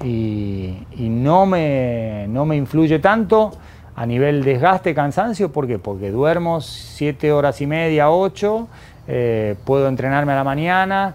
Y, 0.05 0.77
no, 0.97 1.45
me, 1.45 2.27
no 2.29 2.47
me 2.47 2.55
influye 2.55 3.01
tanto 3.01 3.51
a 3.97 4.05
nivel 4.05 4.45
desgaste, 4.45 4.95
cansancio, 4.95 5.51
¿por 5.51 5.67
qué? 5.67 5.79
Porque 5.79 6.11
duermo 6.11 6.61
siete 6.61 7.33
horas 7.33 7.63
y 7.63 7.67
media, 7.67 8.11
ocho, 8.11 8.69
eh, 9.09 9.57
puedo 9.65 9.89
entrenarme 9.89 10.33
a 10.33 10.37
la 10.37 10.45
mañana, 10.45 11.15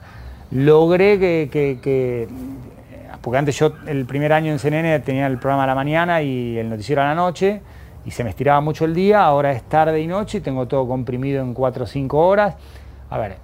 logré 0.50 1.20
que, 1.20 2.28
porque 3.22 3.38
antes 3.38 3.56
yo 3.60 3.74
el 3.86 4.06
primer 4.06 4.34
año 4.34 4.52
en 4.52 4.58
CNN 4.58 5.00
tenía 5.02 5.28
el 5.28 5.38
programa 5.38 5.66
a 5.66 5.68
la 5.68 5.76
mañana 5.76 6.24
y 6.24 6.58
el 6.58 6.70
noticiero 6.72 7.04
a 7.04 7.06
la 7.06 7.14
noche, 7.14 7.62
y 8.04 8.10
se 8.10 8.24
me 8.24 8.32
estiraba 8.32 8.62
mucho 8.62 8.86
el 8.86 8.96
día, 8.96 9.24
ahora 9.24 9.52
es 9.52 9.62
tarde 9.62 10.02
y 10.02 10.08
noche 10.08 10.40
y 10.40 10.42
tengo 10.42 10.68
todo 10.68 10.88
comprimido 10.88 11.44
en 11.44 11.54
4 11.54 11.84
o 11.84 11.88
5 11.88 12.18
horas. 12.18 12.56
A 13.12 13.20
ver, 13.20 13.38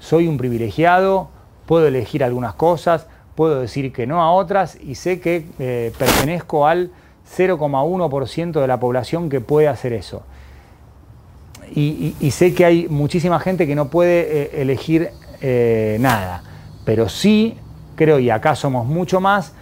soy 0.00 0.26
un 0.26 0.36
privilegiado, 0.36 1.28
puedo 1.66 1.86
elegir 1.86 2.24
algunas 2.24 2.54
cosas, 2.54 3.06
puedo 3.36 3.60
decir 3.60 3.92
que 3.92 4.08
no 4.08 4.20
a 4.20 4.32
otras 4.32 4.76
y 4.80 4.96
sé 4.96 5.20
que 5.20 5.46
eh, 5.60 5.92
pertenezco 5.96 6.66
al 6.66 6.90
0,1% 7.36 8.60
de 8.60 8.66
la 8.66 8.78
población 8.78 9.28
que 9.28 9.40
puede 9.40 9.68
hacer 9.68 9.92
eso. 9.92 10.22
Y, 11.74 12.30
sé 12.32 12.54
que 12.54 12.66
hay 12.66 12.86
muchísima 12.88 13.40
gente 13.40 13.66
que 13.66 13.74
no 13.74 13.88
puede 13.88 14.42
eh, 14.42 14.60
elegir 14.60 15.08
eh, 15.40 15.96
nada, 16.00 16.42
pero 16.84 17.08
sí 17.08 17.56
creo, 17.94 18.18
y 18.18 18.30
acá 18.30 18.54
somos 18.54 18.86
mucho 18.86 19.20
más, 19.20 19.54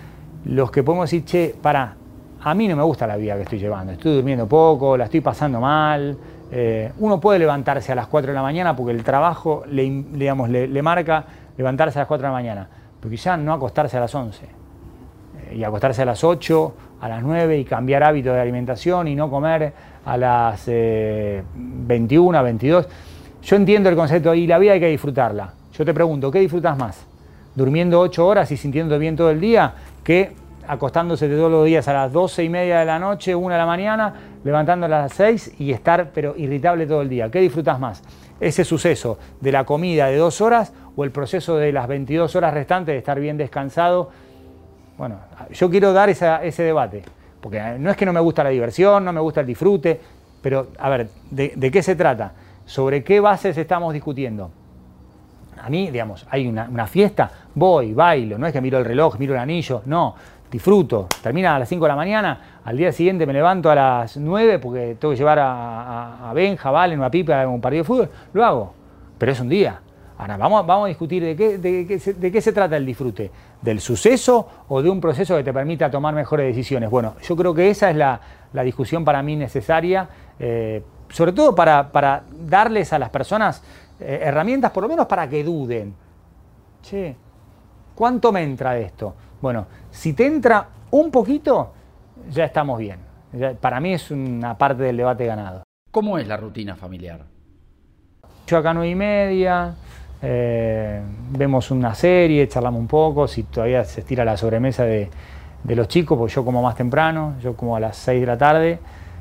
los 0.45 0.71
que 0.71 0.83
podemos 0.83 1.11
decir, 1.11 1.25
che, 1.25 1.55
para, 1.61 1.95
a 2.43 2.55
mí 2.55 2.69
no 2.69 2.77
me 2.77 2.83
gusta 2.83 3.07
la 3.07 3.17
vida 3.17 3.37
que 3.37 3.43
estoy 3.43 3.59
llevando, 3.59 3.93
estoy 3.93 4.15
durmiendo 4.15 4.47
poco, 4.47 4.97
la 4.97 5.05
estoy 5.05 5.21
pasando 5.21 5.61
mal. 5.61 6.17
Eh, 6.53 6.91
uno 6.99 7.21
puede 7.21 7.39
levantarse 7.39 7.93
a 7.93 7.95
las 7.95 8.09
4 8.09 8.33
de 8.33 8.35
la 8.35 8.43
mañana 8.43 8.75
porque 8.75 8.93
el 8.93 9.05
trabajo 9.05 9.63
le, 9.69 10.05
digamos, 10.13 10.49
le, 10.49 10.83
marca 10.83 11.25
levantarse 11.57 11.99
a 11.99 12.03
las 12.03 12.09
4 12.09 12.23
de 12.23 12.29
la 12.29 12.33
mañana, 12.33 12.69
pero 12.99 13.11
quizá 13.11 13.37
no 13.37 13.53
acostarse 13.53 13.97
a 13.97 14.01
las 14.01 14.15
11 14.15 14.45
eh, 14.45 14.49
y 15.53 15.65
acostarse 15.65 16.03
a 16.03 16.05
las 16.05 16.25
8, 16.25 16.75
a 17.01 17.09
las 17.09 17.23
9 17.23 17.59
y 17.59 17.65
cambiar 17.65 18.03
hábitos 18.03 18.35
de 18.35 18.41
alimentación 18.41 19.09
y 19.09 19.15
no 19.15 19.31
comer 19.31 19.73
a 20.05 20.17
las 20.17 20.67
21, 20.67 22.39
eh, 22.39 22.43
22. 22.43 22.89
Yo 23.43 23.57
entiendo 23.57 23.89
el 23.89 23.97
concepto 23.97 24.35
y 24.35 24.47
la 24.47 24.59
vida 24.59 24.73
hay 24.73 24.81
que 24.81 24.89
disfrutarla. 24.89 25.53
Yo 25.73 25.85
te 25.85 25.95
pregunto, 25.95 26.31
¿qué 26.31 26.41
disfrutas 26.41 26.77
más? 26.77 27.07
¿Durmiendo 27.55 28.01
8 28.01 28.27
horas 28.27 28.51
y 28.53 28.57
sintiéndote 28.57 28.99
bien 28.99 29.17
todo 29.17 29.31
el 29.31 29.41
día? 29.41 29.75
que 30.05 30.33
acostándose 30.67 31.29
todos 31.29 31.51
los 31.51 31.65
días 31.65 31.89
a 31.89 31.93
las 31.93 32.13
12 32.13 32.45
y 32.45 32.49
media 32.49 32.81
de 32.81 32.85
la 32.85 32.99
noche, 32.99 33.35
1 33.35 33.53
de 33.53 33.59
la 33.59 33.67
mañana, 33.67 34.15
levantando 34.45 34.87
a 34.87 34.89
las 34.89 35.13
6 35.15 35.55
y 35.59 35.73
estar 35.73 36.11
pero 36.15 36.35
irritable 36.37 36.87
todo 36.87 37.03
el 37.03 37.09
día. 37.09 37.31
¿Qué 37.31 37.41
disfrutas 37.41 37.81
más? 37.81 38.03
¿Ese 38.39 38.65
suceso 38.65 39.19
de 39.41 39.53
la 39.53 39.65
comida 39.65 40.07
de 40.07 40.17
dos 40.17 40.41
horas 40.41 40.73
o 40.97 41.05
el 41.05 41.11
proceso 41.11 41.57
de 41.57 41.73
las 41.73 41.89
22 41.89 42.35
horas 42.37 42.55
restantes 42.55 42.93
de 42.93 42.99
estar 42.99 43.19
bien 43.19 43.37
descansado? 43.37 44.11
Bueno, 45.01 45.17
yo 45.51 45.71
quiero 45.71 45.95
dar 45.95 46.11
ese 46.11 46.63
debate, 46.63 47.03
porque 47.41 47.59
no 47.79 47.91
es 47.91 47.97
que 47.97 48.05
no 48.05 48.13
me 48.13 48.21
gusta 48.21 48.45
la 48.45 48.51
diversión, 48.51 49.03
no 49.03 49.15
me 49.15 49.21
gusta 49.21 49.41
el 49.41 49.47
disfrute, 49.47 49.99
pero 50.43 50.67
a 50.79 50.91
ver, 50.91 51.09
¿de, 51.31 51.71
qué 51.71 51.83
se 51.83 51.97
trata? 51.97 52.33
¿Sobre 52.67 53.03
qué 53.03 53.19
bases 53.19 53.57
estamos 53.57 53.95
discutiendo? 53.95 54.51
A 55.59 55.71
mí, 55.71 55.91
digamos, 55.91 56.27
hay 56.31 56.47
una, 56.47 56.87
fiesta, 56.87 57.31
voy, 57.55 57.95
bailo, 57.95 58.37
no 58.37 58.47
es 58.47 58.53
que 58.53 58.61
miro 58.61 58.77
el 58.77 58.85
reloj, 58.85 59.19
miro 59.19 59.33
el 59.33 59.41
anillo, 59.41 59.81
no 59.87 60.17
disfruto. 60.51 61.07
Termina 61.23 61.57
a 61.57 61.59
las 61.61 61.71
5 61.71 61.83
de 61.83 61.89
la 61.89 61.97
mañana, 61.97 62.61
al 62.63 62.77
día 62.77 62.93
siguiente 62.93 63.25
me 63.25 63.33
levanto 63.33 63.71
a 63.71 63.75
las 63.75 64.19
9 64.19 64.59
porque 64.59 64.97
tengo 65.01 65.13
que 65.13 65.17
llevar 65.17 65.39
a, 65.39 66.29
a, 66.29 66.35
Benja, 66.35 66.71
Valen, 66.71 66.99
una 66.99 67.11
pipa 67.11 67.41
a 67.41 67.49
un 67.49 67.63
partido 67.63 67.85
de 67.85 67.87
fútbol, 67.87 68.11
lo 68.35 68.45
hago. 68.45 68.75
Pero 69.17 69.33
es 69.33 69.41
un 69.41 69.49
día. 69.49 69.81
Ahora, 70.21 70.37
vamos, 70.37 70.85
a 70.85 70.89
discutir 70.89 71.23
de, 71.23 71.87
qué, 72.33 72.41
se 72.43 72.53
trata 72.53 72.77
el 72.77 72.85
disfrute. 72.85 73.31
¿Del 73.63 73.81
suceso 73.81 74.49
o 74.69 74.81
de 74.81 74.89
un 74.89 75.01
proceso 75.01 75.37
que 75.37 75.45
te 75.45 75.53
permita 75.53 75.91
tomar 75.91 76.15
mejores 76.15 76.47
decisiones? 76.47 76.89
Bueno, 76.89 77.17
yo 77.23 77.37
creo 77.37 77.53
que 77.55 77.69
esa 77.71 77.91
es 77.91 77.97
la, 77.97 78.21
discusión 78.65 79.05
para 79.05 79.23
mí 79.23 79.37
necesaria, 79.37 80.09
eh, 80.39 80.83
sobre 81.11 81.33
todo 81.33 81.55
para, 81.55 81.93
para, 81.93 82.25
darles 82.47 82.93
a 82.93 82.99
las 82.99 83.11
personas 83.11 83.63
eh, 84.01 84.21
herramientas, 84.23 84.71
por 84.71 84.83
lo 84.83 84.89
menos 84.89 85.07
para 85.07 85.29
que 85.29 85.45
duden. 85.45 85.95
Che, 86.83 87.15
¿cuánto 87.95 88.33
me 88.33 88.43
entra 88.43 88.73
de 88.73 88.83
esto? 88.83 89.15
Bueno, 89.43 89.67
si 89.91 90.15
te 90.15 90.27
entra 90.27 90.67
un 90.91 91.11
poquito, 91.11 91.73
ya 92.31 92.45
estamos 92.45 92.79
bien. 92.79 92.99
para 93.61 93.79
mí 93.81 93.93
es 93.93 94.11
una 94.11 94.57
parte 94.57 94.85
del 94.85 94.97
debate 94.97 95.27
ganado. 95.27 95.63
¿Cómo 95.91 96.19
es 96.19 96.27
la 96.27 96.37
rutina 96.37 96.77
familiar? 96.77 97.25
Yo 98.47 98.59
acá 98.59 98.75
nueve 98.75 98.91
y 98.91 98.95
media, 98.95 99.75
eh, 100.23 101.01
vemos 101.31 101.71
una 101.71 101.95
serie, 101.95 102.47
charlamos 102.49 102.81
un 102.81 102.87
poco, 102.87 103.27
si 103.27 103.45
todavía 103.45 103.85
se 103.85 104.01
estira 104.01 104.25
la 104.25 104.37
sobremesa 104.37 104.85
de, 104.85 105.09
los 105.65 105.89
chicos, 105.89 106.19
porque 106.19 106.35
yo 106.35 106.45
como 106.45 106.63
más 106.63 106.75
temprano, 106.75 107.35
yo 107.43 107.55
como 107.55 107.77
a 107.77 107.81
las 107.81 107.97
6 107.97 108.21
de 108.21 108.27
la 108.27 108.39
tarde, 108.39 108.79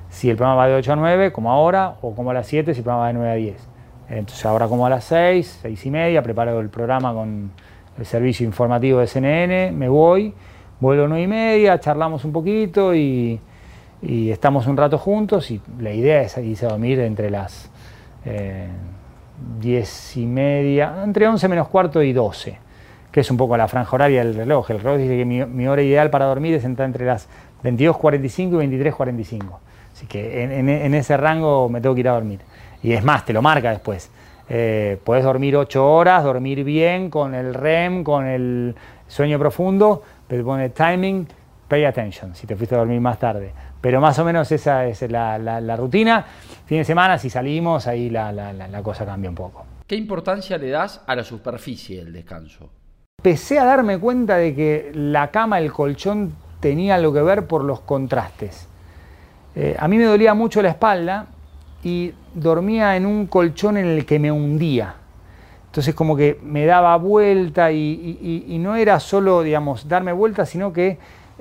si 0.09 0.29
el 0.29 0.35
programa 0.35 0.61
va 0.61 0.67
de 0.67 0.75
8 0.75 0.93
a 0.93 0.95
9, 0.95 1.31
como 1.31 1.51
ahora, 1.51 1.95
o 2.01 2.15
como 2.15 2.31
a 2.31 2.33
las 2.33 2.47
7, 2.47 2.73
si 2.73 2.79
el 2.79 2.83
programa 2.83 3.03
va 3.03 3.07
de 3.07 3.13
9 3.13 3.31
a 3.31 3.35
10. 3.35 3.67
Entonces 4.09 4.45
ahora 4.45 4.67
como 4.67 4.85
a 4.85 4.89
las 4.89 5.03
6, 5.05 5.59
6 5.61 5.85
y 5.85 5.91
media, 5.91 6.23
preparo 6.23 6.59
el 6.59 6.69
programa 6.69 7.13
con 7.13 7.51
el 7.97 8.05
servicio 8.05 8.45
informativo 8.45 8.99
de 8.99 9.07
CNN, 9.07 9.71
me 9.71 9.87
voy, 9.89 10.33
vuelvo 10.79 11.05
a 11.05 11.07
9 11.07 11.23
y 11.23 11.27
media, 11.27 11.79
charlamos 11.79 12.25
un 12.25 12.31
poquito 12.31 12.95
y, 12.95 13.39
estamos 14.01 14.65
un 14.67 14.77
rato 14.77 14.97
juntos 14.97 15.51
y 15.51 15.61
la 15.79 15.91
idea 15.91 16.21
es 16.21 16.37
irse 16.37 16.65
a 16.65 16.69
dormir 16.69 17.01
entre 17.01 17.29
las 17.29 17.69
eh, 18.23 18.69
10 19.59 20.17
y 20.17 20.25
media, 20.25 21.01
entre 21.03 21.27
11 21.27 21.47
menos 21.47 21.67
cuarto 21.67 22.01
y 22.01 22.13
12, 22.13 22.57
que 23.11 23.19
es 23.19 23.31
un 23.31 23.37
poco 23.37 23.57
la 23.57 23.67
franja 23.67 23.95
horaria 23.95 24.23
del 24.23 24.35
reloj. 24.35 24.71
El 24.71 24.79
reloj 24.79 24.97
dice 24.97 25.17
que 25.17 25.25
mi, 25.25 25.67
hora 25.67 25.81
ideal 25.81 26.09
para 26.09 26.25
dormir 26.25 26.55
es 26.55 26.63
entre 26.63 27.05
las 27.05 27.27
22.45 27.63 28.63
y 28.63 28.77
23.45. 28.77 29.43
Así 29.93 30.07
que 30.07 30.43
en 30.43 30.93
ese 30.93 31.17
rango 31.17 31.67
me 31.67 31.81
tengo 31.81 31.93
que 31.95 32.01
ir 32.01 32.09
a 32.09 32.13
dormir. 32.13 32.39
Y 32.81 32.93
es 32.93 33.03
más, 33.03 33.25
te 33.25 33.33
lo 33.33 33.41
marca 33.41 33.71
después. 33.71 34.09
Eh, 34.49 34.97
puedes 35.03 35.23
dormir 35.23 35.55
8 35.55 35.93
horas, 35.93 36.23
dormir 36.23 36.63
bien 36.63 37.09
con 37.09 37.35
el 37.35 37.53
REM, 37.53 38.03
con 38.03 38.25
el 38.25 38.75
sueño 39.07 39.37
profundo, 39.37 40.01
pero 40.27 40.43
pone 40.43 40.69
timing, 40.69 41.27
pay 41.67 41.85
attention, 41.85 42.35
si 42.35 42.47
te 42.47 42.55
fuiste 42.55 42.73
a 42.73 42.79
dormir 42.79 42.99
más 42.99 43.19
tarde. 43.19 43.51
Pero 43.81 44.01
más 44.01 44.19
o 44.19 44.25
menos 44.25 44.51
esa 44.51 44.85
es 44.85 45.01
la, 45.09 45.75
rutina. 45.77 46.25
Fin 46.65 46.79
de 46.79 46.83
semana, 46.83 47.17
si 47.17 47.29
salimos, 47.29 47.87
ahí 47.87 48.09
la, 48.09 48.81
cosa 48.83 49.05
cambia 49.05 49.29
un 49.29 49.35
poco. 49.35 49.65
¿Qué 49.87 49.95
importancia 49.95 50.57
le 50.57 50.69
das 50.69 51.01
a 51.07 51.15
la 51.15 51.23
superficie 51.23 52.03
del 52.03 52.13
descanso? 52.13 52.69
Empecé 53.19 53.59
a 53.59 53.65
darme 53.65 53.97
cuenta 53.97 54.37
de 54.37 54.55
que 54.55 54.91
la 54.93 55.31
cama, 55.31 55.59
el 55.59 55.71
colchón, 55.71 56.35
tenía 56.59 56.95
algo 56.95 57.13
que 57.13 57.21
ver 57.21 57.47
por 57.47 57.63
los 57.63 57.81
contrastes. 57.81 58.67
Eh, 59.55 59.75
a 59.77 59.87
mí 59.87 59.97
me 59.97 60.05
dolía 60.05 60.33
mucho 60.33 60.61
la 60.61 60.69
espalda 60.69 61.27
y 61.83 62.13
dormía 62.33 62.95
en 62.95 63.05
un 63.05 63.27
colchón 63.27 63.77
en 63.77 63.85
el 63.85 64.05
que 64.05 64.19
me 64.19 64.31
hundía. 64.31 64.95
Entonces 65.65 65.93
como 65.93 66.15
que 66.15 66.39
me 66.43 66.65
daba 66.65 66.95
vuelta 66.97 67.71
y, 67.71 68.57
no 68.59 68.75
era 68.75 68.99
solo, 68.99 69.43
digamos, 69.43 69.87
darme 69.87 70.11
vuelta, 70.11 70.45
sino 70.45 70.73
que 70.73 70.97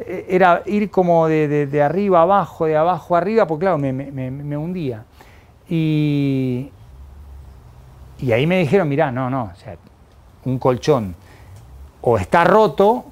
era 0.07 0.63
ir 0.67 0.91
como 0.91 1.27
de, 1.29 1.83
arriba 1.83 2.23
abajo, 2.23 2.67
de 2.67 2.77
abajo 2.77 3.17
arriba, 3.17 3.47
porque 3.47 3.63
claro, 3.63 3.79
me, 3.79 4.57
hundía. 4.57 5.05
Y, 5.69 6.71
y 8.19 8.33
ahí 8.33 8.47
me 8.47 8.59
dijeron, 8.59 8.89
mirá, 8.89 9.11
no, 9.11 9.29
no, 9.29 9.51
o 9.53 9.57
sea, 9.57 9.77
un 10.45 10.59
colchón 10.59 11.15
o 12.01 12.17
está 12.17 12.45
roto 12.45 13.05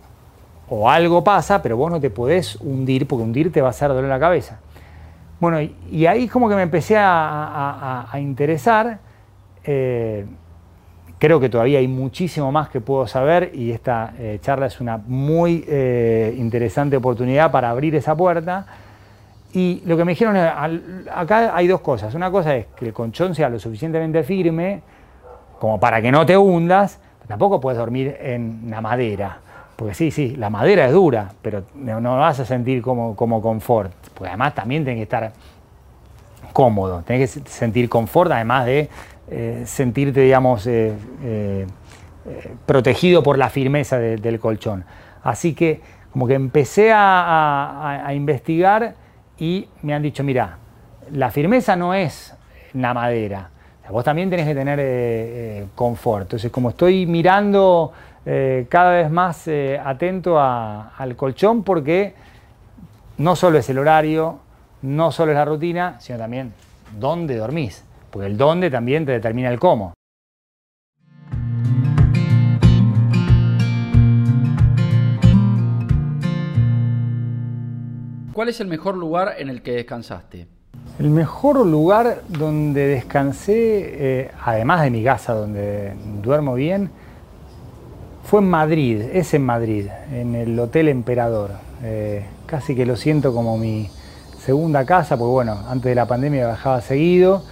o 0.69 0.91
algo 0.91 1.23
pasa, 1.23 1.63
pero 1.63 1.77
vos 1.77 1.91
no 1.91 2.01
te 2.01 2.11
podés 2.11 2.57
hundir, 2.57 3.07
porque 3.07 3.23
hundir 3.23 3.53
te 3.53 3.61
va 3.61 3.69
a 3.69 3.71
hacer 3.71 3.89
doler 3.89 4.09
la 4.09 4.19
cabeza. 4.19 4.59
Bueno, 5.39 5.61
y, 5.61 6.07
ahí 6.07 6.29
como 6.29 6.49
que 6.49 6.55
me 6.55 6.63
empecé 6.63 6.97
a, 6.99 8.09
interesar. 8.15 8.99
Eh, 9.65 10.27
creo 11.19 11.41
que 11.41 11.49
todavía 11.49 11.79
hay 11.79 11.89
muchísimo 11.89 12.53
más 12.53 12.69
que 12.69 12.81
puedo 12.81 13.07
saber 13.07 13.51
y 13.55 13.71
esta 13.73 14.13
eh, 14.19 14.39
charla 14.43 14.67
es 14.67 14.81
una 14.81 14.99
muy 14.99 15.65
eh, 15.67 16.35
interesante 16.37 16.97
oportunidad 16.97 17.51
para 17.51 17.71
abrir 17.71 17.95
esa 17.95 18.15
puerta. 18.15 18.67
Y 19.53 19.83
lo 19.87 19.97
que 19.97 20.05
me 20.05 20.13
dijeron, 20.13 20.37
acá 20.37 21.57
hay 21.57 21.67
dos 21.67 21.81
cosas. 21.81 22.15
Una 22.15 22.31
cosa 22.31 22.55
es 22.57 22.67
que 22.77 22.85
el 22.87 22.93
colchón 22.93 23.35
sea 23.35 23.49
lo 23.49 23.59
suficientemente 23.59 24.23
firme 24.23 24.83
como 25.59 25.81
para 25.81 26.03
que 26.03 26.13
no 26.13 26.27
te 26.27 26.37
hundas, 26.37 26.99
tampoco 27.27 27.61
puedes 27.61 27.79
dormir 27.79 28.17
en 28.21 28.67
la 28.69 28.83
madera. 28.83 29.39
Porque 29.77 29.95
sí, 29.95 30.11
sí, 30.11 30.37
la 30.37 30.51
madera 30.51 30.87
es 30.87 30.93
dura, 30.93 31.33
pero 31.41 31.65
no, 31.75 32.19
vas 32.19 32.41
a 32.41 32.45
sentir 32.45 32.83
como, 32.83 33.17
como 33.17 33.41
confort. 33.41 33.93
Porque 34.15 34.29
además 34.29 34.55
también 34.55 34.85
tenés 34.85 34.99
que 34.99 35.03
estar 35.05 35.33
cómodo, 36.53 37.03
tenés 37.03 37.35
que 37.35 37.49
sentir 37.49 37.89
confort, 37.89 38.31
además 38.33 38.67
de 38.67 38.89
eh, 39.29 39.65
sentirte, 39.67 40.21
digamos, 40.21 40.69
eh, 40.69 40.93
eh, 41.25 41.67
protegido 42.65 43.25
por 43.25 43.39
la 43.39 43.51
firmeza 43.51 43.99
del 43.99 44.39
colchón. 44.39 44.85
Así 45.23 45.53
que 45.55 45.81
como 46.13 46.29
que 46.29 46.35
empecé 46.35 46.93
a, 46.95 48.11
investigar 48.15 48.95
y 49.39 49.69
me 49.83 49.95
han 49.95 50.03
dicho, 50.03 50.23
mira, 50.23 50.59
la 51.13 51.31
firmeza 51.31 51.75
no 51.75 51.93
es 51.93 52.35
la 52.73 52.95
madera, 52.95 53.51
vos 53.91 54.05
también 54.05 54.31
tenés 54.31 54.47
que 54.47 54.55
tener 54.55 55.67
confort. 55.75 56.23
Entonces, 56.23 56.51
como 56.51 56.71
estoy 56.71 57.07
mirando 57.07 57.93
cada 58.69 58.93
vez 58.93 59.11
más 59.11 59.49
atento 59.85 60.41
al 60.41 61.17
colchón 61.17 61.63
porque 61.65 62.15
no 63.19 63.37
solo 63.37 63.59
es 63.59 63.69
el 63.69 63.79
horario, 63.79 64.39
no 64.83 65.13
solo 65.13 65.33
es 65.33 65.37
la 65.37 65.45
rutina, 65.45 65.97
sino 66.01 66.19
también 66.19 66.53
dónde 66.99 67.37
dormís, 67.37 67.85
porque 68.17 68.29
el 68.29 68.39
dónde 68.39 68.71
también 68.71 69.05
te 69.05 69.13
determina 69.13 69.51
el 69.51 69.61
cómo. 69.61 69.93
¿Cuál 78.33 78.49
es 78.49 78.59
el 78.61 78.69
mejor 78.69 78.97
lugar 78.97 79.35
en 79.37 79.51
el 79.51 79.61
que 79.61 79.73
descansaste? 79.73 80.47
El 80.99 81.11
mejor 81.11 81.67
lugar 81.67 82.23
donde 82.27 82.87
descansé, 82.87 84.23
eh, 84.23 84.31
además 84.43 84.81
de 84.81 84.91
mi 84.91 85.05
casa 85.05 85.35
donde 85.35 85.93
duermo 86.23 86.55
bien, 86.55 86.89
fue 88.25 88.41
en 88.41 88.49
Madrid, 88.49 89.03
es 89.13 89.35
en 89.35 89.45
Madrid, 89.45 89.89
en 90.11 90.35
el 90.35 90.59
Hotel 90.59 90.89
Emperador. 90.89 91.51
Eh, 91.83 92.25
casi 92.47 92.75
que 92.75 92.87
lo 92.87 92.97
siento 92.97 93.35
como 93.35 93.59
mi 93.59 93.91
segunda 94.39 94.87
casa, 94.87 95.19
porque 95.19 95.33
bueno, 95.33 95.59
antes 95.69 95.91
de 95.91 95.95
la 95.95 96.07
pandemia 96.07 96.47
bajaba 96.47 96.81
seguido 96.81 97.43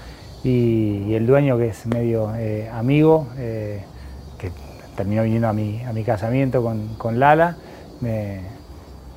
y, 0.44 1.14
el 1.14 1.26
dueño 1.26 1.59
que 1.59 1.68
es 1.68 1.87
medio 1.87 2.35
eh, 2.37 2.68
amigo, 2.72 3.26
que 3.37 4.50
terminó 4.96 5.22
viniendo 5.22 5.48
a 5.48 5.52
mi, 5.52 5.83
a 5.83 5.92
mi 5.92 6.04
casamiento 6.04 6.62
con, 6.62 6.94
con 6.96 7.18
Lala, 7.18 7.57
me, 8.00 8.42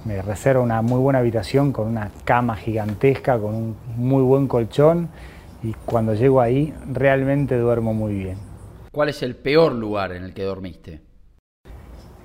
me 0.06 0.22
reserva 0.22 0.62
una 0.62 0.82
muy 0.82 1.00
buena 1.00 1.20
habitación 1.20 1.74
con 1.74 1.88
una 1.88 2.12
cama 2.24 2.56
gigantesca, 2.56 3.38
con 3.38 3.54
un 3.54 3.76
muy 3.98 4.24
buen 4.24 4.48
colchón 4.48 5.10
y 5.62 5.74
cuando 5.86 6.14
llego 6.14 6.40
ahí 6.40 6.74
realmente 6.92 7.58
duermo 7.58 7.94
muy 7.94 8.14
bien. 8.14 8.38
¿Cuál 8.92 9.10
es 9.10 9.22
el 9.22 9.36
peor 9.36 9.74
lugar 9.74 10.14
en 10.14 10.24
el 10.24 10.34
que 10.34 10.44
dormiste? 10.44 11.02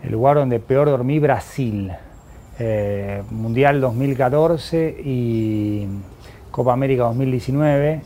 El 0.03 0.13
lugar 0.13 0.37
donde 0.37 0.61
peor 0.61 0.89
dormí, 0.89 1.19
Brasil. 1.19 1.93
Eh, 2.59 3.23
Mundial 3.31 3.81
2014 3.81 4.97
y 5.05 5.87
Copa 6.51 6.73
América 6.73 7.05
2019, 7.05 8.03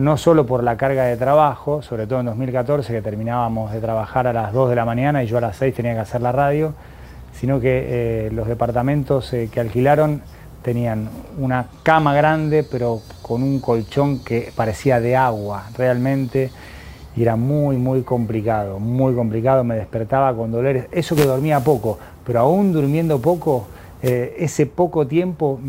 no 0.00 0.16
solo 0.16 0.46
por 0.46 0.64
la 0.64 0.76
carga 0.76 1.04
de 1.04 1.16
trabajo, 1.16 1.82
sobre 1.82 2.06
todo 2.06 2.20
en 2.20 2.26
2014 2.26 2.92
que 2.92 3.02
terminábamos 3.02 3.70
de 3.70 3.80
trabajar 3.80 4.26
a 4.26 4.32
las 4.32 4.52
2 4.52 4.70
de 4.70 4.76
la 4.76 4.86
mañana 4.86 5.22
y 5.22 5.26
yo 5.26 5.36
a 5.38 5.42
las 5.42 5.56
6 5.56 5.74
tenía 5.74 5.92
que 5.92 6.00
hacer 6.00 6.22
la 6.22 6.32
radio, 6.32 6.72
sino 7.34 7.60
que 7.60 7.86
eh, 8.26 8.30
los 8.32 8.48
departamentos 8.48 9.30
eh, 9.34 9.50
que 9.52 9.60
alquilaron 9.60 10.22
tenían 10.62 11.08
una 11.38 11.66
cama 11.82 12.14
grande, 12.14 12.64
pero 12.68 13.00
con 13.20 13.42
un 13.42 13.60
colchón 13.60 14.20
que 14.20 14.52
parecía 14.56 15.00
de 15.00 15.16
agua 15.16 15.64
realmente, 15.76 16.50
y 17.14 17.22
era 17.22 17.36
muy, 17.36 17.76
muy 17.76 18.02
complicado, 18.02 18.78
muy 18.78 19.14
complicado, 19.14 19.64
me 19.64 19.76
despertaba 19.76 20.34
con 20.34 20.50
dolores, 20.50 20.86
eso 20.92 21.14
que 21.14 21.26
dormía 21.26 21.60
poco, 21.60 21.98
pero 22.24 22.40
aún 22.40 22.72
durmiendo 22.72 23.20
poco, 23.20 23.68
eh, 24.02 24.36
ese 24.38 24.66
poco 24.66 25.06
tiempo 25.06 25.60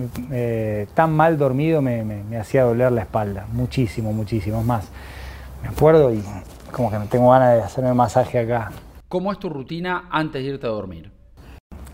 tan 0.94 1.14
mal 1.14 1.38
dormido 1.38 1.82
me, 1.82 2.04
me, 2.04 2.38
hacía 2.38 2.64
doler 2.64 2.92
la 2.92 3.02
espalda, 3.02 3.48
muchísimo, 3.52 4.14
muchísimo, 4.14 4.64
más, 4.64 4.90
me 5.62 5.70
acuerdo 5.70 6.14
y 6.14 6.24
como 6.72 6.90
que 6.90 6.98
tengo 7.10 7.30
ganas 7.32 7.56
de 7.56 7.64
hacerme 7.64 7.94
masaje 7.94 8.40
acá. 8.40 8.72
¿Cómo 9.08 9.32
es 9.32 9.40
tu 9.40 9.50
rutina 9.50 10.06
antes 10.10 10.42
de 10.42 10.50
irte 10.50 10.68
a 10.68 10.70
dormir? 10.70 11.12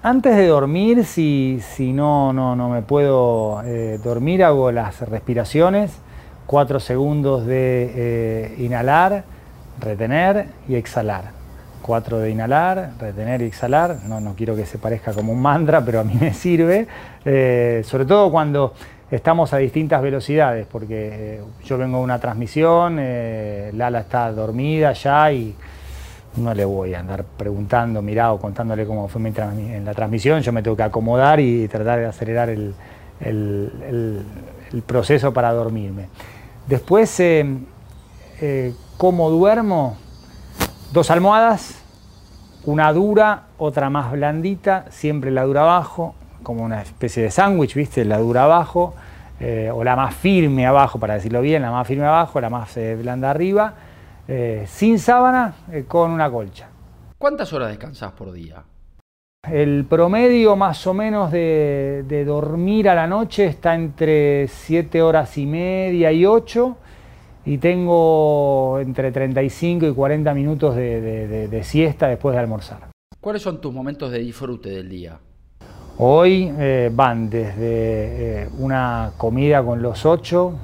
Antes 0.03 0.35
de 0.35 0.47
dormir, 0.47 1.03
si, 1.03 1.59
si 1.61 1.91
no, 1.91 2.31
no, 2.31 2.55
no 2.55 2.69
me 2.69 2.83
puedo 2.83 3.63
eh, 3.63 3.99
dormir, 4.03 4.43
hago 4.43 4.71
las 4.71 5.01
respiraciones, 5.01 5.97
cuatro 6.45 6.79
segundos 6.79 7.45
de 7.47 7.91
eh, 7.95 8.55
inhalar, 8.59 9.23
retener 9.79 10.49
y 10.69 10.75
exhalar. 10.75 11.31
Cuatro 11.87 12.19
de 12.19 12.29
inhalar, 12.29 12.91
retener 12.99 13.41
y 13.41 13.45
exhalar. 13.45 13.99
No, 14.05 14.19
no 14.19 14.35
quiero 14.35 14.57
que 14.57 14.65
se 14.65 14.77
parezca 14.77 15.13
como 15.13 15.31
un 15.31 15.41
mantra, 15.41 15.83
pero 15.83 16.01
a 16.01 16.03
mí 16.03 16.15
me 16.19 16.33
sirve, 16.33 16.85
eh, 17.23 17.81
sobre 17.85 18.05
todo 18.05 18.29
cuando 18.29 18.73
estamos 19.09 19.53
a 19.53 19.57
distintas 19.57 20.01
velocidades, 20.01 20.67
porque 20.69 21.41
yo 21.63 21.77
vengo 21.77 21.99
de 21.99 22.03
una 22.03 22.19
transmisión, 22.19 22.97
Lala 22.97 24.01
está 24.01 24.29
dormida 24.33 24.91
ya 24.91 25.31
y 25.31 25.55
no 26.37 26.53
le 26.53 26.65
voy 26.65 26.93
a 26.93 26.99
andar 26.99 27.23
preguntando, 27.23 28.01
mirado, 28.01 28.37
contándole 28.37 28.85
cómo 28.85 29.07
fue 29.07 29.21
en 29.21 29.85
la 29.85 29.93
transmisión, 29.93 30.41
yo 30.41 30.51
me 30.51 30.61
tengo 30.61 30.75
que 30.77 30.83
acomodar 30.83 31.39
y 31.39 31.67
tratar 31.67 31.99
de 31.99 32.05
acelerar 32.05 32.49
el, 32.49 32.75
proceso 34.85 35.33
para 35.33 35.53
dormirme. 35.53 36.07
Después, 36.67 37.19
eh, 37.19 37.45
eh, 38.41 38.73
¿cómo 38.97 39.29
duermo? 39.29 39.97
Dos 40.91 41.11
almohadas, 41.11 41.83
una 42.65 42.91
dura, 42.93 43.43
otra 43.57 43.89
más 43.89 44.11
blandita, 44.11 44.85
siempre 44.89 45.31
la 45.31 45.43
dura 45.43 45.61
abajo, 45.61 46.15
como 46.43 46.63
una 46.63 46.81
especie 46.81 47.23
de 47.23 47.31
sándwich, 47.31 47.75
¿viste? 47.75 48.05
La 48.05 48.19
dura 48.19 48.43
abajo, 48.43 48.95
eh, 49.39 49.69
o 49.73 49.83
la 49.83 49.95
más 49.95 50.15
firme 50.15 50.65
abajo, 50.65 50.99
para 50.99 51.15
decirlo 51.15 51.41
bien, 51.41 51.61
la 51.61 51.71
más 51.71 51.85
firme 51.87 52.05
abajo, 52.05 52.39
la 52.39 52.49
más 52.49 52.77
blanda 52.97 53.29
arriba 53.31 53.73
eh, 54.27 54.65
sin 54.67 54.99
sábana, 54.99 55.53
eh, 55.71 55.85
con 55.87 56.11
una 56.11 56.29
colcha. 56.29 56.67
¿Cuántas 57.17 57.53
horas 57.53 57.69
descansas 57.69 58.11
por 58.11 58.33
día? 58.33 58.61
El 59.49 59.85
promedio 59.85 60.57
más 60.57 60.85
o 60.85 60.93
menos 60.93 61.31
de, 61.31 62.23
dormir 62.25 62.89
a 62.89 62.95
la 62.95 63.07
noche 63.07 63.45
está 63.45 63.73
entre 63.73 64.49
7 64.49 65.01
horas 65.01 65.37
y 65.37 65.45
media 65.45 66.11
y 66.11 66.25
8 66.25 66.77
y 67.47 67.57
tengo 67.57 68.77
entre 68.79 69.11
35 69.11 69.87
y 69.87 69.93
40 69.93 70.33
minutos 70.33 70.75
de, 70.75 71.61
siesta 71.63 72.07
después 72.07 72.35
de 72.35 72.41
almorzar. 72.41 72.89
¿Cuáles 73.19 73.41
son 73.41 73.59
tus 73.59 73.73
momentos 73.73 74.11
de 74.11 74.19
disfrute 74.19 74.69
del 74.69 74.89
día? 74.89 75.17
Hoy 75.97 76.53
eh, 76.59 76.91
van 76.93 77.29
desde 77.29 78.49
una 78.59 79.13
comida 79.17 79.63
con 79.63 79.81
los 79.81 80.05
ocho, 80.05 80.59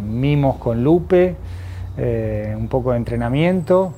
mimos 0.00 0.56
con 0.58 0.84
Lupe, 0.84 1.36
eh, 2.00 2.54
un 2.56 2.68
poco 2.68 2.92
de 2.92 2.98
entrenamiento 2.98 3.92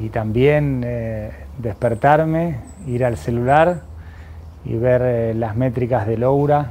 y 0.00 0.10
también 0.10 0.84
eh, 0.86 1.32
despertarme, 1.58 2.60
ir 2.86 3.04
al 3.04 3.16
celular 3.16 3.80
y 4.64 4.76
ver 4.76 5.02
eh, 5.02 5.34
las 5.34 5.56
métricas 5.56 6.06
de 6.06 6.16
Laura 6.16 6.70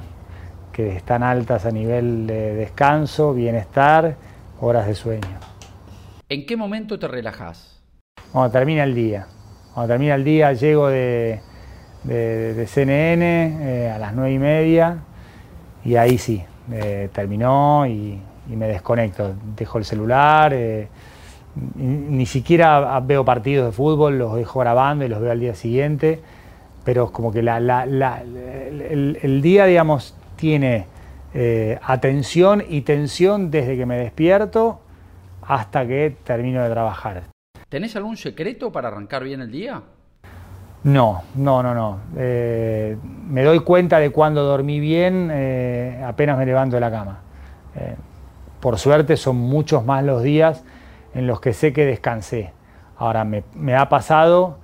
que 0.72 0.96
están 0.96 1.24
altas 1.24 1.66
a 1.66 1.72
nivel 1.72 2.28
de 2.28 2.56
descanso, 2.56 3.34
bienestar, 3.34 4.16
horas 4.60 4.88
de 4.88 4.96
sueño. 4.96 5.40
¿En 6.30 6.46
qué 6.46 6.56
momento 6.56 6.98
te 6.98 7.08
relajas? 7.08 7.82
Cuando 8.32 8.52
termina 8.52 8.84
el 8.84 8.96
día. 8.96 9.28
Cuando 9.74 9.94
termina 9.94 10.16
el 10.16 10.24
día 10.24 10.54
llego 10.54 10.88
de, 10.88 11.42
de, 12.04 12.66
CNN 12.68 13.92
a 13.94 13.98
las 13.98 14.14
nueve 14.14 14.34
y 14.34 14.40
media 14.40 14.98
y 15.84 15.96
ahí 15.96 16.18
sí, 16.18 16.44
terminó 17.14 17.86
y 17.88 18.20
y 18.50 18.56
me 18.56 18.68
desconecto. 18.68 19.34
Dejo 19.56 19.78
el 19.78 19.86
celular, 19.86 20.54
eh, 20.54 20.88
ni 21.76 22.26
siquiera 22.26 23.00
veo 23.00 23.26
partidos 23.26 23.68
de 23.68 23.72
fútbol, 23.72 24.18
los 24.18 24.36
dejo 24.36 24.60
grabando 24.60 25.06
y 25.06 25.10
los 25.10 25.22
veo 25.22 25.32
al 25.32 25.40
día 25.40 25.56
siguiente, 25.56 26.22
pero 26.84 27.12
como 27.12 27.32
que 27.32 27.42
la, 27.42 27.58
el, 27.84 29.42
día, 29.42 29.66
digamos, 29.66 30.16
tiene 30.42 30.88
eh, 31.36 31.78
atención 31.84 32.64
y 32.68 32.82
tensión 32.82 33.52
desde 33.52 33.78
que 33.78 33.86
me 33.86 33.98
despierto 33.98 34.82
hasta 35.44 35.86
que 35.86 36.16
termino 36.24 36.64
de 36.64 36.70
trabajar. 36.72 37.24
¿Tenés 37.70 37.96
algún 37.96 38.18
secreto 38.18 38.72
para 38.72 38.88
arrancar 38.88 39.24
bien 39.24 39.42
el 39.42 39.52
día? 39.52 39.84
No, 40.84 41.22
no, 41.36 41.62
no, 41.62 41.76
no. 41.76 42.00
Eh, 42.18 42.98
me 43.28 43.44
doy 43.44 43.60
cuenta 43.60 44.00
de 44.00 44.10
cuando 44.10 44.44
dormí 44.44 44.80
bien 44.80 45.30
apenas 46.04 46.40
me 46.40 46.46
levanto 46.48 46.76
de 46.78 46.82
la 46.82 46.90
cama. 46.90 47.20
Por 48.60 48.80
suerte 48.80 49.16
son 49.16 49.38
muchos 49.38 49.86
más 49.86 50.04
los 50.04 50.24
días 50.24 50.64
en 51.14 51.28
los 51.28 51.40
que 51.40 51.54
sé 51.54 51.72
que 51.72 51.86
descansé. 51.86 52.52
Ahora 52.98 53.24
me, 53.24 53.76
ha 53.76 53.90
pasado 53.90 54.58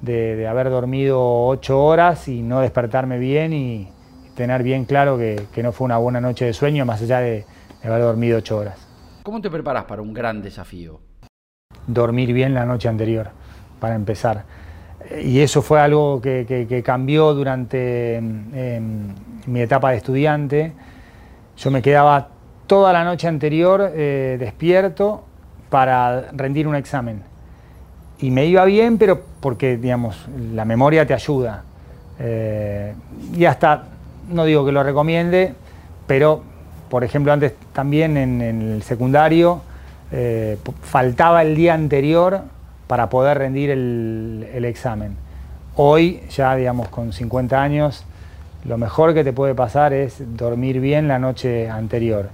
de, 0.00 0.46
haber 0.48 0.70
dormido 0.70 1.46
ocho 1.46 1.82
horas 1.82 2.28
y 2.28 2.42
no 2.42 2.60
despertarme 2.60 3.18
bien 3.18 3.52
y, 3.52 3.88
tener 4.34 4.62
bien 4.62 4.84
claro 4.84 5.18
que, 5.18 5.62
no 5.62 5.72
fue 5.72 5.84
una 5.86 5.98
buena 5.98 6.20
noche 6.20 6.44
de 6.46 6.52
sueño 6.52 6.84
más 6.84 7.02
allá 7.02 7.20
de, 7.20 7.44
haber 7.82 8.00
dormido 8.00 8.38
ocho 8.38 8.58
horas. 8.58 8.86
¿Cómo 9.22 9.40
te 9.40 9.50
preparas 9.50 9.84
para 9.84 10.02
un 10.02 10.12
gran 10.12 10.42
desafío? 10.42 11.00
Dormir 11.86 12.32
bien 12.32 12.54
la 12.54 12.64
noche 12.64 12.88
anterior, 12.88 13.30
para 13.80 13.94
empezar. 13.94 14.44
Y 15.22 15.40
eso 15.40 15.60
fue 15.62 15.80
algo 15.80 16.20
que, 16.20 16.82
cambió 16.84 17.34
durante 17.34 18.16
em, 18.16 19.14
mi 19.46 19.60
etapa 19.60 19.90
de 19.90 19.98
estudiante. 19.98 20.72
Yo 21.56 21.70
me 21.70 21.82
quedaba 21.82 22.28
toda 22.66 22.92
la 22.92 23.04
noche 23.04 23.28
anterior 23.28 23.92
eh, 23.94 24.36
despierto 24.38 25.24
para 25.68 26.30
rendir 26.32 26.66
un 26.66 26.74
examen. 26.74 27.22
Y 28.18 28.30
me 28.30 28.46
iba 28.46 28.64
bien, 28.64 28.96
pero 28.96 29.20
porque, 29.40 29.76
digamos, 29.76 30.26
la 30.52 30.64
memoria 30.64 31.06
te 31.06 31.12
ayuda. 31.12 31.64
Eh, 32.18 32.94
y 33.36 33.44
hasta, 33.44 33.84
no 34.28 34.44
digo 34.44 34.64
que 34.64 34.72
lo 34.72 34.82
recomiende, 34.82 35.54
pero, 36.06 36.42
por 36.88 37.04
ejemplo, 37.04 37.32
antes 37.32 37.54
también 37.72 38.16
en, 38.16 38.40
el 38.40 38.82
secundario, 38.82 39.62
eh, 40.12 40.58
faltaba 40.82 41.42
el 41.42 41.54
día 41.56 41.74
anterior 41.74 42.42
para 42.86 43.08
poder 43.08 43.38
rendir 43.38 43.70
el, 43.70 44.64
examen. 44.64 45.16
Hoy, 45.76 46.22
ya 46.30 46.54
digamos, 46.54 46.88
con 46.88 47.12
50 47.12 47.60
años, 47.60 48.04
lo 48.64 48.78
mejor 48.78 49.14
que 49.14 49.24
te 49.24 49.32
puede 49.32 49.54
pasar 49.54 49.92
es 49.92 50.22
dormir 50.36 50.80
bien 50.80 51.08
la 51.08 51.18
noche 51.18 51.68
anterior. 51.68 52.30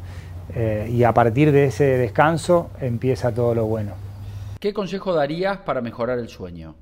Eh, 0.54 0.90
y 0.92 1.04
a 1.04 1.14
partir 1.14 1.52
de 1.52 1.66
ese 1.66 1.84
descanso 1.84 2.70
empieza 2.80 3.32
todo 3.32 3.54
lo 3.54 3.66
bueno. 3.66 3.92
¿Qué 4.58 4.74
consejo 4.74 5.14
darías 5.14 5.58
para 5.58 5.80
mejorar 5.80 6.18
el 6.18 6.28
sueño? 6.28 6.74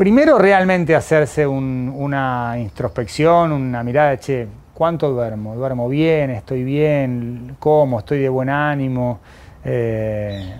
Primero 0.00 0.38
realmente 0.38 0.94
hacerse 0.94 1.46
una 1.46 2.54
introspección, 2.56 3.52
una 3.52 3.82
mirada 3.82 4.16
che, 4.16 4.46
¿cuánto 4.72 5.10
duermo? 5.10 5.54
¿Duermo 5.54 5.90
bien? 5.90 6.30
¿Estoy 6.30 6.64
bien? 6.64 7.56
¿Cómo? 7.58 7.98
¿Estoy 7.98 8.20
de 8.20 8.30
buen 8.30 8.48
ánimo? 8.48 9.20
Eh, 9.62 10.54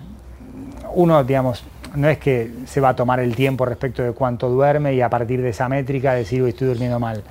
uno, 0.93 1.23
digamos, 1.23 1.63
no 1.95 2.07
es 2.07 2.19
que 2.19 2.51
se 2.67 2.79
va 2.81 2.89
a 2.89 2.95
tomar 2.95 3.19
el 3.19 3.35
tiempo 3.35 3.65
respecto 3.65 4.03
de 4.03 4.11
cuánto 4.11 4.47
duerme 4.47 4.93
y 4.93 5.01
a 5.01 5.09
partir 5.09 5.41
de 5.41 5.49
esa 5.49 5.67
métrica 5.67 6.13
decir, 6.13 6.45
estoy 6.45 6.67
durmiendo 6.67 6.99
mal. 6.99 7.23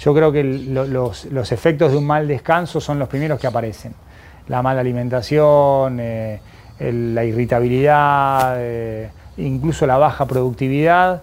Yo 0.00 0.12
creo 0.12 0.32
que 0.32 0.42
los, 0.42 1.52
efectos 1.52 1.92
de 1.92 1.96
un 1.96 2.08
mal 2.08 2.26
descanso 2.26 2.80
son 2.80 2.98
los 2.98 3.08
primeros 3.08 3.38
que 3.38 3.46
aparecen. 3.46 3.94
La 4.48 4.62
mala 4.62 4.80
alimentación, 4.80 5.98
eh, 6.00 6.40
la 6.80 7.24
irritabilidad, 7.24 8.56
eh, 8.58 9.10
incluso 9.36 9.86
la 9.86 9.96
baja 9.96 10.26
productividad. 10.26 11.22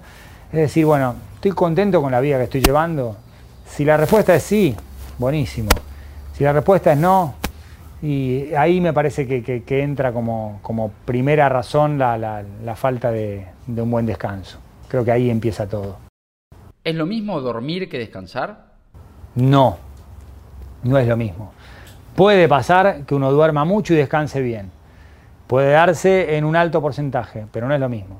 Es 0.51 0.59
decir, 0.59 0.85
bueno, 0.85 1.15
¿estoy 1.35 1.51
contento 1.51 2.01
con 2.01 2.11
la 2.11 2.19
vida 2.19 2.37
que 2.37 2.45
estoy 2.45 2.61
llevando? 2.61 3.15
Si 3.67 3.85
la 3.85 3.97
respuesta 3.97 4.33
es 4.33 4.43
sí, 4.43 4.75
buenísimo. 5.19 5.69
Si 6.33 6.43
la 6.43 6.53
respuesta 6.53 6.93
es 6.93 6.97
no, 6.97 7.35
y 8.01 8.53
ahí 8.55 8.79
me 8.79 8.93
parece 8.93 9.27
que, 9.27 9.83
entra 9.83 10.13
como, 10.13 10.91
primera 11.05 11.49
razón 11.49 11.97
la, 11.99 12.75
falta 12.75 13.11
de, 13.11 13.45
un 13.67 13.91
buen 13.91 14.05
descanso. 14.05 14.57
Creo 14.87 15.03
que 15.03 15.11
ahí 15.11 15.29
empieza 15.29 15.67
todo. 15.67 15.97
¿Es 16.83 16.95
lo 16.95 17.05
mismo 17.05 17.41
dormir 17.41 17.89
que 17.89 17.99
descansar? 17.99 18.69
No, 19.35 19.77
no 20.83 20.97
es 20.97 21.07
lo 21.07 21.17
mismo. 21.17 21.51
Puede 22.15 22.47
pasar 22.47 23.05
que 23.05 23.13
uno 23.13 23.31
duerma 23.31 23.65
mucho 23.65 23.93
y 23.93 23.97
descanse 23.97 24.41
bien. 24.41 24.71
Puede 25.45 25.71
darse 25.71 26.37
en 26.37 26.45
un 26.45 26.55
alto 26.55 26.81
porcentaje, 26.81 27.45
pero 27.51 27.67
no 27.67 27.73
es 27.73 27.79
lo 27.79 27.89
mismo. 27.89 28.19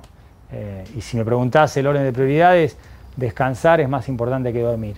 Eh, 0.52 0.84
y 0.96 1.02
si 1.02 1.18
me 1.18 1.26
preguntás 1.26 1.76
el 1.78 1.88
orden 1.88 2.04
de 2.04 2.14
prioridades, 2.14 2.78
descansar 3.16 3.82
es 3.82 3.90
más 3.90 4.10
importante 4.10 4.52
que 4.52 4.62
dormir. 4.62 4.96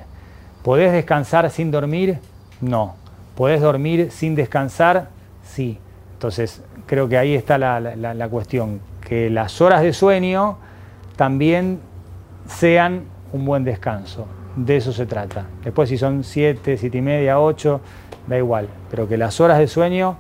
¿Podés 0.64 0.92
descansar 0.92 1.50
sin 1.50 1.72
dormir? 1.72 2.20
No. 2.62 2.96
¿Podés 3.36 3.62
dormir 3.62 4.12
sin 4.12 4.36
descansar? 4.36 5.10
Sí. 5.44 5.80
Entonces, 6.14 6.62
creo 6.86 7.10
que 7.10 7.18
ahí 7.18 7.34
está 7.34 7.58
la, 7.58 8.28
cuestión, 8.30 8.80
que 9.08 9.30
las 9.30 9.60
horas 9.60 9.82
de 9.82 9.92
sueño 9.92 10.58
también 11.16 11.80
sean 12.48 13.06
un 13.34 13.46
buen 13.46 13.64
descanso. 13.64 14.28
De 14.56 14.78
eso 14.78 14.94
se 14.94 15.06
trata. 15.06 15.46
Después 15.64 15.90
si 15.90 15.98
son 15.98 16.24
7, 16.24 16.78
7 16.78 16.98
y 16.98 17.02
media, 17.02 17.40
8, 17.40 17.82
da 18.28 18.38
igual. 18.38 18.68
Pero 18.92 19.08
que 19.08 19.18
las 19.18 19.42
horas 19.42 19.58
de 19.58 19.68
sueño 19.68 20.18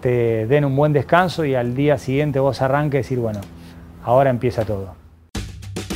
te 0.00 0.46
den 0.46 0.64
un 0.64 0.76
buen 0.76 0.92
descanso 0.92 1.44
y 1.44 1.54
al 1.54 1.74
día 1.74 1.98
siguiente 1.98 2.38
vos 2.38 2.62
arranques 2.62 2.98
y 2.98 3.02
decir, 3.02 3.18
bueno, 3.18 3.40
ahora 4.04 4.30
empieza 4.30 4.64
todo. 4.64 4.94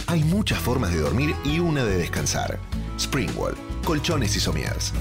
Hay 0.06 0.22
muchas 0.24 0.58
formas 0.58 0.92
de 0.92 1.00
dormir 1.00 1.34
y 1.44 1.58
una 1.58 1.84
de 1.84 1.96
descansar. 1.96 2.58
Springwall, 2.98 3.56
colchones 3.84 4.36
y 4.36 4.40
somieres. 4.40 4.92